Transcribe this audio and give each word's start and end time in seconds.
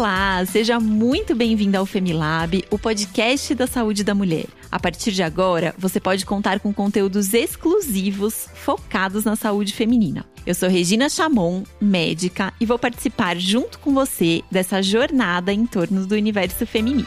Olá, 0.00 0.42
seja 0.46 0.80
muito 0.80 1.34
bem-vindo 1.34 1.76
ao 1.76 1.84
Femilab, 1.84 2.64
o 2.70 2.78
podcast 2.78 3.54
da 3.54 3.66
saúde 3.66 4.02
da 4.02 4.14
mulher. 4.14 4.46
A 4.72 4.80
partir 4.80 5.12
de 5.12 5.22
agora, 5.22 5.74
você 5.76 6.00
pode 6.00 6.24
contar 6.24 6.58
com 6.58 6.72
conteúdos 6.72 7.34
exclusivos 7.34 8.48
focados 8.54 9.24
na 9.24 9.36
saúde 9.36 9.74
feminina. 9.74 10.24
Eu 10.46 10.54
sou 10.54 10.70
Regina 10.70 11.10
Chamon, 11.10 11.64
médica, 11.78 12.50
e 12.58 12.64
vou 12.64 12.78
participar 12.78 13.36
junto 13.36 13.78
com 13.78 13.92
você 13.92 14.42
dessa 14.50 14.82
jornada 14.82 15.52
em 15.52 15.66
torno 15.66 16.06
do 16.06 16.14
universo 16.14 16.64
feminino. 16.64 17.06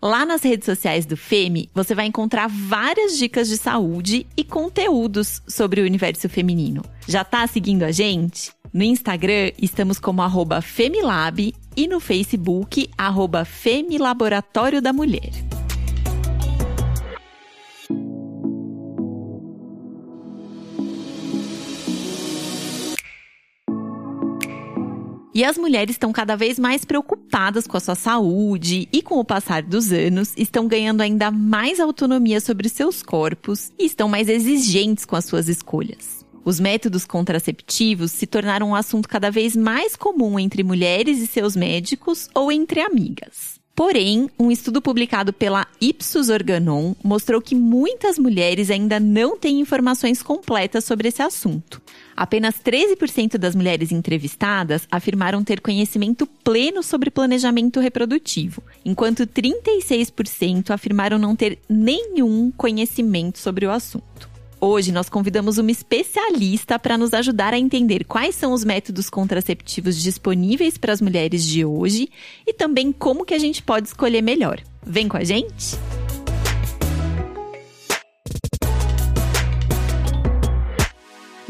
Lá 0.00 0.24
nas 0.24 0.42
redes 0.42 0.64
sociais 0.64 1.04
do 1.04 1.14
FEME, 1.14 1.68
você 1.74 1.94
vai 1.94 2.06
encontrar 2.06 2.48
várias 2.48 3.18
dicas 3.18 3.48
de 3.48 3.58
saúde 3.58 4.26
e 4.34 4.42
conteúdos 4.42 5.42
sobre 5.46 5.82
o 5.82 5.84
universo 5.84 6.26
feminino. 6.26 6.82
Já 7.06 7.22
tá 7.22 7.46
seguindo 7.46 7.82
a 7.82 7.92
gente? 7.92 8.50
No 8.72 8.82
Instagram, 8.82 9.52
estamos 9.60 9.98
como 9.98 10.22
Femilab 10.62 11.54
e 11.76 11.86
no 11.86 12.00
Facebook, 12.00 12.88
arroba 12.96 13.44
Femilaboratório 13.44 14.80
da 14.80 14.94
Mulher. 14.94 15.30
E 25.34 25.44
as 25.44 25.58
mulheres 25.58 25.94
estão 25.94 26.10
cada 26.10 26.34
vez 26.34 26.58
mais 26.58 26.82
preocupadas 26.82 27.66
com 27.66 27.76
a 27.76 27.80
sua 27.80 27.94
saúde 27.94 28.88
e, 28.90 29.02
com 29.02 29.18
o 29.18 29.24
passar 29.24 29.62
dos 29.62 29.92
anos, 29.92 30.32
estão 30.34 30.66
ganhando 30.66 31.02
ainda 31.02 31.30
mais 31.30 31.78
autonomia 31.78 32.40
sobre 32.40 32.70
seus 32.70 33.02
corpos 33.02 33.70
e 33.78 33.84
estão 33.84 34.08
mais 34.08 34.30
exigentes 34.30 35.04
com 35.04 35.16
as 35.16 35.26
suas 35.26 35.48
escolhas. 35.48 36.21
Os 36.44 36.58
métodos 36.58 37.04
contraceptivos 37.04 38.10
se 38.10 38.26
tornaram 38.26 38.70
um 38.70 38.74
assunto 38.74 39.08
cada 39.08 39.30
vez 39.30 39.54
mais 39.54 39.94
comum 39.94 40.38
entre 40.38 40.62
mulheres 40.62 41.18
e 41.20 41.26
seus 41.26 41.54
médicos 41.54 42.28
ou 42.34 42.50
entre 42.50 42.80
amigas. 42.80 43.62
Porém, 43.74 44.28
um 44.38 44.50
estudo 44.50 44.82
publicado 44.82 45.32
pela 45.32 45.66
Ipsos 45.80 46.28
Organon 46.28 46.94
mostrou 47.02 47.40
que 47.40 47.54
muitas 47.54 48.18
mulheres 48.18 48.70
ainda 48.70 49.00
não 49.00 49.38
têm 49.38 49.60
informações 49.60 50.22
completas 50.22 50.84
sobre 50.84 51.08
esse 51.08 51.22
assunto. 51.22 51.80
Apenas 52.14 52.56
13% 52.56 53.38
das 53.38 53.54
mulheres 53.54 53.90
entrevistadas 53.90 54.86
afirmaram 54.90 55.42
ter 55.42 55.60
conhecimento 55.60 56.26
pleno 56.26 56.82
sobre 56.82 57.10
planejamento 57.10 57.80
reprodutivo, 57.80 58.62
enquanto 58.84 59.26
36% 59.26 60.70
afirmaram 60.70 61.18
não 61.18 61.34
ter 61.34 61.58
nenhum 61.66 62.50
conhecimento 62.50 63.38
sobre 63.38 63.64
o 63.64 63.70
assunto. 63.70 64.31
Hoje 64.64 64.92
nós 64.92 65.08
convidamos 65.08 65.58
uma 65.58 65.72
especialista 65.72 66.78
para 66.78 66.96
nos 66.96 67.12
ajudar 67.12 67.52
a 67.52 67.58
entender 67.58 68.04
quais 68.04 68.36
são 68.36 68.52
os 68.52 68.62
métodos 68.62 69.10
contraceptivos 69.10 70.00
disponíveis 70.00 70.78
para 70.78 70.92
as 70.92 71.00
mulheres 71.00 71.44
de 71.44 71.64
hoje 71.64 72.08
e 72.46 72.52
também 72.52 72.92
como 72.92 73.24
que 73.24 73.34
a 73.34 73.40
gente 73.40 73.60
pode 73.60 73.88
escolher 73.88 74.22
melhor. 74.22 74.60
Vem 74.86 75.08
com 75.08 75.16
a 75.16 75.24
gente? 75.24 75.76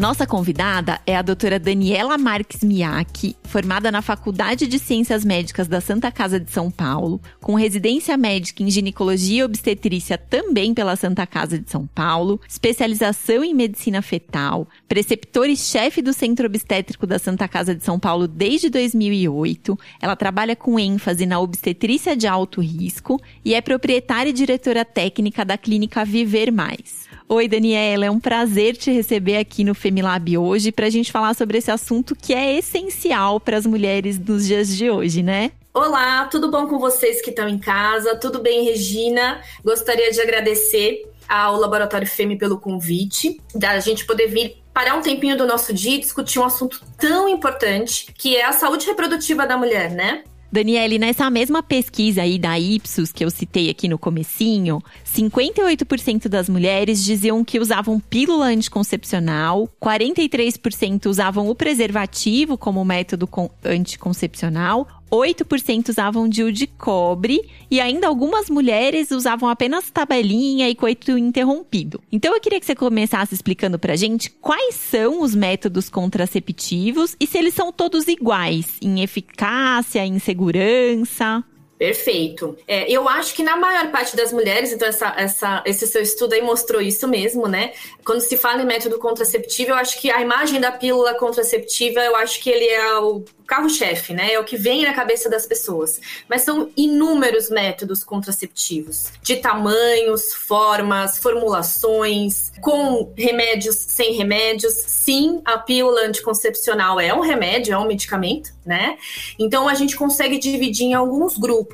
Nossa 0.03 0.27
convidada 0.27 1.01
é 1.07 1.17
a 1.17 1.23
doutora 1.23 1.61
Daniela 1.61 2.19
Marques 2.19 2.65
Miyake, 2.65 3.37
formada 3.45 3.89
na 3.89 4.03
Faculdade 4.03 4.67
de 4.67 4.77
Ciências 4.77 5.25
Médicas 5.25 5.69
da 5.69 5.81
Santa 5.81 6.11
Casa 6.11 6.41
de 6.41 6.51
São 6.51 6.73
Paulo, 6.73 7.21
com 7.41 7.55
residência 7.55 8.17
médica 8.17 8.65
em 8.65 8.69
ginecologia 8.69 9.43
e 9.43 9.45
obstetrícia 9.45 10.19
também 10.19 10.75
pela 10.75 10.97
Santa 10.97 11.25
Casa 11.25 11.57
de 11.57 11.71
São 11.71 11.87
Paulo, 11.87 12.41
especialização 12.49 13.45
em 13.45 13.55
medicina 13.55 14.03
fetal, 14.03 14.67
preceptor 14.89 15.49
e 15.49 15.57
chefe 15.57 16.03
do 16.03 16.13
Centro 16.13 16.47
Obstétrico 16.47 17.07
da 17.07 17.21
Santa 17.21 17.47
Casa 17.47 17.73
de 17.73 17.85
São 17.85 17.97
Paulo 17.97 18.27
desde 18.27 18.71
2008. 18.71 19.79
Ela 20.01 20.17
trabalha 20.17 20.57
com 20.57 20.81
ênfase 20.81 21.27
na 21.27 21.39
obstetrícia 21.39 22.17
de 22.17 22.27
alto 22.27 22.61
risco 22.61 23.23
e 23.45 23.55
é 23.55 23.61
proprietária 23.61 24.31
e 24.31 24.33
diretora 24.33 24.85
técnica 24.85 25.45
da 25.45 25.57
clínica 25.57 26.05
Viver 26.05 26.51
Mais. 26.51 27.02
Oi, 27.29 27.49
Daniela, 27.49 28.05
é 28.05 28.11
um 28.11 28.21
prazer 28.21 28.77
te 28.77 28.91
receber 28.91 29.37
aqui 29.37 29.65
no 29.65 29.75
Femilab 29.75 30.37
hoje 30.37 30.71
para 30.71 30.87
a 30.87 30.91
gente 30.91 31.11
falar 31.11 31.35
sobre 31.35 31.59
esse 31.59 31.71
assunto 31.71 32.15
que 32.15 32.35
é 32.35 32.59
essencial 32.59 33.41
para 33.41 33.57
as 33.57 33.65
mulheres 33.65 34.19
nos 34.19 34.47
dias 34.47 34.77
de 34.77 34.91
hoje, 34.91 35.23
né? 35.23 35.53
Olá, 35.73 36.27
tudo 36.27 36.51
bom 36.51 36.67
com 36.67 36.79
vocês 36.79 37.23
que 37.23 37.31
estão 37.31 37.49
em 37.49 37.59
casa? 37.59 38.15
Tudo 38.17 38.41
bem, 38.41 38.65
Regina? 38.65 39.41
Gostaria 39.65 40.11
de 40.11 40.21
agradecer 40.21 41.11
ao 41.27 41.57
Laboratório 41.57 42.07
Femi 42.07 42.37
pelo 42.37 42.59
convite, 42.59 43.41
da 43.55 43.79
gente 43.79 44.05
poder 44.05 44.27
vir 44.27 44.63
parar 44.75 44.95
um 44.97 45.01
tempinho 45.01 45.37
do 45.37 45.47
nosso 45.47 45.73
dia 45.73 45.95
e 45.95 46.01
discutir 46.01 46.39
um 46.39 46.45
assunto 46.45 46.83
tão 46.99 47.29
importante 47.29 48.13
que 48.13 48.37
é 48.37 48.45
a 48.45 48.53
saúde 48.53 48.85
reprodutiva 48.87 49.47
da 49.47 49.57
mulher, 49.57 49.91
né? 49.91 50.25
Daniele, 50.53 50.99
nessa 50.99 51.31
mesma 51.31 51.63
pesquisa 51.63 52.21
aí 52.21 52.39
da 52.39 52.61
Ipsos 52.61 53.11
que 53.11 53.25
eu 53.25 53.31
citei 53.31 53.71
aqui 53.71 53.89
no 53.89 53.99
comecinho, 53.99 54.83
58% 55.03 56.29
das 56.29 56.47
mulheres 56.47 57.03
diziam 57.03 57.43
que 57.43 57.59
usavam 57.59 57.99
pílula 57.99 58.49
anticoncepcional, 58.49 59.67
43% 59.81 61.07
usavam 61.07 61.49
o 61.49 61.55
preservativo 61.55 62.59
como 62.59 62.85
método 62.85 63.27
anticoncepcional, 63.65 64.87
8% 65.13 65.91
usavam 65.91 66.27
DIU 66.27 66.51
de 66.51 66.67
cobre 66.67 67.47
e 67.71 67.79
ainda 67.81 68.07
algumas 68.07 68.49
mulheres 68.49 69.11
usavam 69.11 69.47
apenas 69.47 69.91
tabelinha 69.91 70.71
e 70.71 70.75
coito 70.75 71.19
interrompido. 71.19 72.01
Então 72.11 72.35
eu 72.35 72.41
queria 72.41 72.59
que 72.59 72.65
você 72.65 72.75
começasse 72.75 73.35
explicando 73.35 73.79
pra 73.79 73.95
gente 73.95 74.31
quais 74.31 74.75
são 74.75 75.21
os 75.21 75.35
métodos 75.35 75.91
contraceptivos 75.91 77.15
e 77.21 77.27
se 77.27 77.37
eles 77.37 77.53
são 77.53 77.71
todos 77.71 78.09
iguais 78.09 78.79
em 78.81 79.03
eficácia, 79.03 80.07
em 80.07 80.19
segurança. 80.19 81.45
Perfeito. 81.83 82.57
É, 82.69 82.89
eu 82.89 83.09
acho 83.09 83.35
que 83.35 83.43
na 83.43 83.57
maior 83.57 83.91
parte 83.91 84.15
das 84.15 84.33
mulheres, 84.33 84.73
então 84.73 84.87
essa, 84.87 85.13
essa, 85.17 85.63
esse 85.67 85.85
seu 85.89 86.01
estudo 86.01 86.33
aí 86.33 86.41
mostrou 86.41 86.81
isso 86.81 87.09
mesmo, 87.09 87.49
né? 87.49 87.73
Quando 88.05 88.21
se 88.21 88.37
fala 88.37 88.63
em 88.63 88.65
método 88.65 89.01
contraceptivo, 89.01 89.73
eu 89.73 89.75
acho 89.75 90.01
que 90.01 90.09
a 90.09 90.21
imagem 90.21 90.61
da 90.61 90.71
pílula 90.71 91.13
contraceptiva, 91.15 91.99
eu 91.99 92.15
acho 92.15 92.41
que 92.41 92.51
ele 92.51 92.69
é 92.69 92.99
o 92.99 93.25
carro-chefe, 93.53 94.15
né? 94.15 94.33
É 94.33 94.39
o 94.39 94.45
que 94.45 94.57
vem 94.57 94.83
na 94.85 94.95
cabeça 94.95 95.29
das 95.29 95.45
pessoas. 95.45 96.01
Mas 96.29 96.43
são 96.43 96.71
inúmeros 96.77 97.51
métodos 97.51 98.03
contraceptivos, 98.03 99.11
de 99.21 99.37
tamanhos, 99.37 100.33
formas, 100.33 101.19
formulações, 101.19 102.53
com 102.63 103.13
remédios, 103.17 103.77
sem 103.77 104.15
remédios. 104.15 104.73
Sim, 104.73 105.43
a 105.45 105.59
pílula 105.59 106.03
anticoncepcional 106.03 107.01
é 107.01 107.13
um 107.13 107.21
remédio, 107.21 107.75
é 107.75 107.79
um 107.79 107.87
medicamento, 107.87 108.55
né? 108.65 108.97
Então 109.39 109.69
a 109.69 109.75
gente 109.75 109.97
consegue 109.97 110.39
dividir 110.39 110.87
em 110.87 110.95
alguns 110.95 111.37
grupos. 111.37 111.72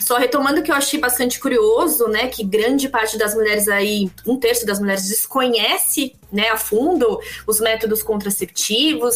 Só 0.00 0.16
retomando 0.16 0.62
que 0.62 0.70
eu 0.70 0.74
achei 0.74 0.98
bastante 0.98 1.38
curioso, 1.38 2.08
né, 2.08 2.28
que 2.28 2.44
grande 2.44 2.88
parte 2.88 3.18
das 3.18 3.34
mulheres 3.34 3.68
aí, 3.68 4.10
um 4.26 4.36
terço 4.36 4.64
das 4.64 4.78
mulheres 4.78 5.08
desconhece, 5.08 6.14
né, 6.32 6.48
a 6.48 6.56
fundo 6.56 7.18
os 7.46 7.60
métodos 7.60 8.02
contraceptivos. 8.02 9.14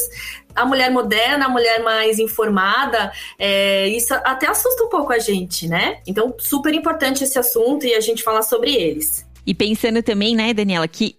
A 0.55 0.65
mulher 0.65 0.91
moderna, 0.91 1.47
a 1.47 1.49
mulher 1.49 1.83
mais 1.83 2.19
informada, 2.19 3.13
é, 3.39 3.89
isso 3.89 4.13
até 4.15 4.49
assusta 4.49 4.85
um 4.85 4.89
pouco 4.89 5.13
a 5.13 5.19
gente, 5.19 5.67
né? 5.67 6.01
Então, 6.07 6.35
super 6.39 6.75
importante 6.75 7.25
esse 7.25 7.39
assunto 7.39 7.87
e 7.87 7.95
a 7.95 8.01
gente 8.01 8.23
falar 8.23 8.43
sobre 8.43 8.75
eles. 8.75 9.27
E 9.45 9.55
pensando 9.55 10.03
também, 10.03 10.37
né, 10.37 10.55
Daniela, 10.55 10.87
que 10.87 11.17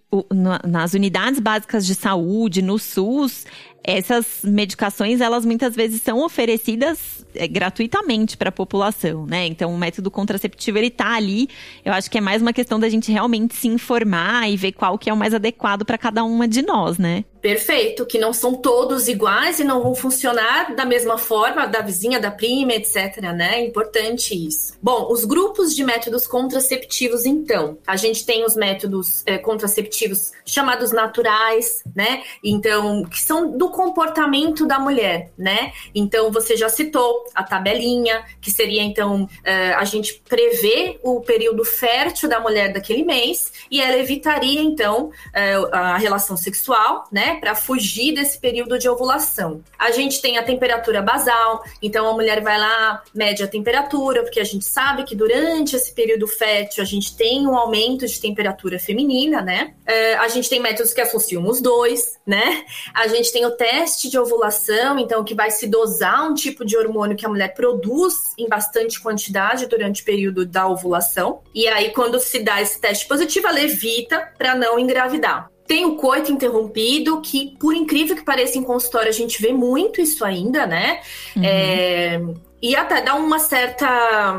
nas 0.64 0.94
unidades 0.94 1.40
básicas 1.40 1.84
de 1.84 1.94
saúde, 1.94 2.62
no 2.62 2.78
SUS, 2.78 3.44
essas 3.84 4.40
medicações, 4.42 5.20
elas 5.20 5.44
muitas 5.44 5.76
vezes 5.76 6.00
são 6.00 6.24
oferecidas 6.24 7.24
é, 7.34 7.46
gratuitamente 7.46 8.36
para 8.36 8.48
a 8.48 8.52
população, 8.52 9.26
né? 9.26 9.46
Então, 9.46 9.72
o 9.72 9.76
método 9.76 10.10
contraceptivo, 10.10 10.78
ele 10.78 10.90
tá 10.90 11.14
ali. 11.14 11.48
Eu 11.84 11.92
acho 11.92 12.10
que 12.10 12.16
é 12.16 12.20
mais 12.20 12.40
uma 12.40 12.52
questão 12.52 12.80
da 12.80 12.88
gente 12.88 13.12
realmente 13.12 13.54
se 13.54 13.68
informar 13.68 14.50
e 14.50 14.56
ver 14.56 14.72
qual 14.72 14.96
que 14.96 15.10
é 15.10 15.12
o 15.12 15.16
mais 15.16 15.34
adequado 15.34 15.84
para 15.84 15.98
cada 15.98 16.24
uma 16.24 16.48
de 16.48 16.62
nós, 16.62 16.96
né? 16.96 17.24
Perfeito, 17.42 18.06
que 18.06 18.18
não 18.18 18.32
são 18.32 18.54
todos 18.54 19.06
iguais 19.06 19.60
e 19.60 19.64
não 19.64 19.82
vão 19.82 19.94
funcionar 19.94 20.74
da 20.74 20.86
mesma 20.86 21.18
forma, 21.18 21.66
da 21.66 21.82
vizinha, 21.82 22.18
da 22.18 22.30
prima, 22.30 22.72
etc, 22.72 23.18
né? 23.34 23.56
É 23.56 23.66
importante 23.66 24.34
isso. 24.34 24.72
Bom, 24.82 25.12
os 25.12 25.26
grupos 25.26 25.76
de 25.76 25.84
métodos 25.84 26.26
contraceptivos, 26.26 27.26
então. 27.26 27.76
A 27.86 27.96
gente 27.96 28.24
tem 28.24 28.46
os 28.46 28.56
métodos 28.56 29.22
é, 29.26 29.36
contraceptivos 29.36 30.32
chamados 30.46 30.90
naturais, 30.90 31.84
né? 31.94 32.22
Então, 32.42 33.04
que 33.04 33.20
são 33.20 33.58
do 33.58 33.68
comportamento 33.74 34.66
da 34.66 34.78
mulher, 34.78 35.32
né? 35.36 35.72
Então, 35.94 36.30
você 36.30 36.56
já 36.56 36.68
citou 36.68 37.24
a 37.34 37.42
tabelinha, 37.42 38.24
que 38.40 38.50
seria 38.50 38.82
então 38.82 39.28
é, 39.42 39.72
a 39.74 39.84
gente 39.84 40.22
prever 40.28 41.00
o 41.02 41.20
período 41.20 41.64
fértil 41.64 42.28
da 42.28 42.38
mulher 42.38 42.72
daquele 42.72 43.04
mês 43.04 43.52
e 43.70 43.80
ela 43.80 43.96
evitaria 43.96 44.62
então 44.62 45.10
é, 45.34 45.54
a 45.72 45.96
relação 45.96 46.36
sexual, 46.36 47.04
né, 47.10 47.38
para 47.40 47.54
fugir 47.54 48.14
desse 48.14 48.38
período 48.38 48.78
de 48.78 48.88
ovulação. 48.88 49.62
A 49.78 49.90
gente 49.90 50.22
tem 50.22 50.38
a 50.38 50.42
temperatura 50.42 51.02
basal, 51.02 51.64
então 51.82 52.08
a 52.08 52.12
mulher 52.12 52.40
vai 52.42 52.58
lá, 52.58 53.02
mede 53.14 53.42
a 53.42 53.48
temperatura, 53.48 54.22
porque 54.22 54.40
a 54.40 54.44
gente 54.44 54.64
sabe 54.64 55.04
que 55.04 55.16
durante 55.16 55.74
esse 55.74 55.92
período 55.92 56.26
fértil 56.26 56.82
a 56.82 56.86
gente 56.86 57.16
tem 57.16 57.46
um 57.46 57.56
aumento 57.56 58.06
de 58.06 58.20
temperatura 58.20 58.78
feminina, 58.78 59.42
né? 59.42 59.74
É, 59.84 60.14
a 60.14 60.28
gente 60.28 60.48
tem 60.48 60.60
métodos 60.60 60.92
que 60.92 61.00
associam 61.00 61.44
os 61.46 61.60
dois, 61.60 62.18
né? 62.26 62.64
A 62.94 63.08
gente 63.08 63.32
tem 63.32 63.44
o 63.44 63.50
teste 63.64 64.10
de 64.10 64.18
ovulação, 64.18 64.98
então 64.98 65.24
que 65.24 65.34
vai 65.34 65.50
se 65.50 65.66
dosar 65.66 66.30
um 66.30 66.34
tipo 66.34 66.66
de 66.66 66.76
hormônio 66.76 67.16
que 67.16 67.24
a 67.24 67.28
mulher 67.30 67.54
produz 67.54 68.34
em 68.36 68.46
bastante 68.46 69.00
quantidade 69.00 69.64
durante 69.66 70.02
o 70.02 70.04
período 70.04 70.44
da 70.44 70.68
ovulação. 70.68 71.40
E 71.54 71.66
aí, 71.66 71.90
quando 71.90 72.20
se 72.20 72.40
dá 72.40 72.60
esse 72.60 72.78
teste 72.78 73.08
positivo, 73.08 73.46
ela 73.46 73.62
evita 73.62 74.20
para 74.36 74.54
não 74.54 74.78
engravidar. 74.78 75.50
Tem 75.66 75.86
o 75.86 75.96
coito 75.96 76.30
interrompido, 76.30 77.22
que, 77.22 77.56
por 77.58 77.74
incrível 77.74 78.14
que 78.14 78.22
pareça, 78.22 78.58
em 78.58 78.62
consultório 78.62 79.08
a 79.08 79.12
gente 79.12 79.40
vê 79.40 79.50
muito 79.50 79.98
isso 79.98 80.22
ainda, 80.22 80.66
né? 80.66 81.00
Uhum. 81.34 81.42
É, 81.42 82.20
e 82.62 82.74
até 82.74 83.02
dá 83.02 83.14
uma 83.14 83.38
certa, 83.38 84.32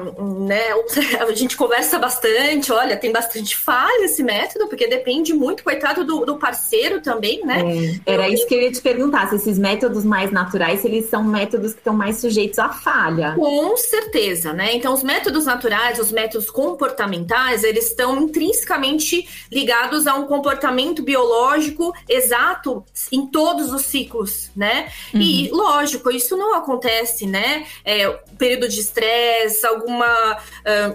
né, 0.48 0.64
a 1.20 1.32
gente 1.34 1.56
conversa 1.56 2.00
bastante, 2.00 2.72
olha, 2.72 2.98
tem 2.98 3.12
bastante 3.12 3.56
falha 3.56 4.06
esse 4.06 4.24
método, 4.24 4.68
porque 4.68 4.88
depende 4.88 5.34
muito, 5.34 5.64
coitado 5.64 6.04
do, 6.04 6.26
do 6.26 6.38
parceiro 6.38 7.02
também, 7.02 7.46
né? 7.46 7.62
É, 8.06 8.14
era 8.14 8.28
isso 8.28 8.48
que 8.48 8.56
eu 8.56 8.62
ia 8.62 8.72
te 8.72 8.82
perguntar, 8.82 9.30
se 9.30 9.36
esses 9.36 9.60
métodos 9.60 10.04
mais 10.04 10.32
naturais, 10.32 10.84
eles 10.84 11.10
são 11.10 11.24
métodos 11.24 11.74
que 11.74 11.80
estão 11.80 11.94
mais 11.94 12.18
sujeitos 12.18 12.58
à 12.58 12.70
falha. 12.70 13.34
Com 13.36 13.78
certeza, 13.78 14.54
né? 14.54 14.76
Então, 14.76 14.94
os 14.94 15.04
métodos 15.04 15.46
naturais, 15.46 16.00
os 16.00 16.12
métodos 16.12 16.50
comportamentais, 16.50 17.64
eles 17.64 17.90
estão 17.90 18.20
intrinsecamente 18.22 19.28
ligados 19.52 20.08
a 20.08 20.16
um 20.16 20.26
comportamento 20.26 21.04
biológico 21.04 21.94
exato 22.10 22.84
em 23.12 23.28
todos 23.28 23.72
os 23.72 23.84
ciclos, 23.84 24.50
né? 24.56 24.88
Uhum. 25.14 25.22
E, 25.22 25.50
lógico, 25.52 26.10
isso 26.10 26.36
não 26.36 26.56
acontece, 26.56 27.28
né? 27.28 27.66
É, 27.84 28.15
período 28.38 28.68
de 28.68 28.80
estresse, 28.80 29.66
alguma. 29.66 30.38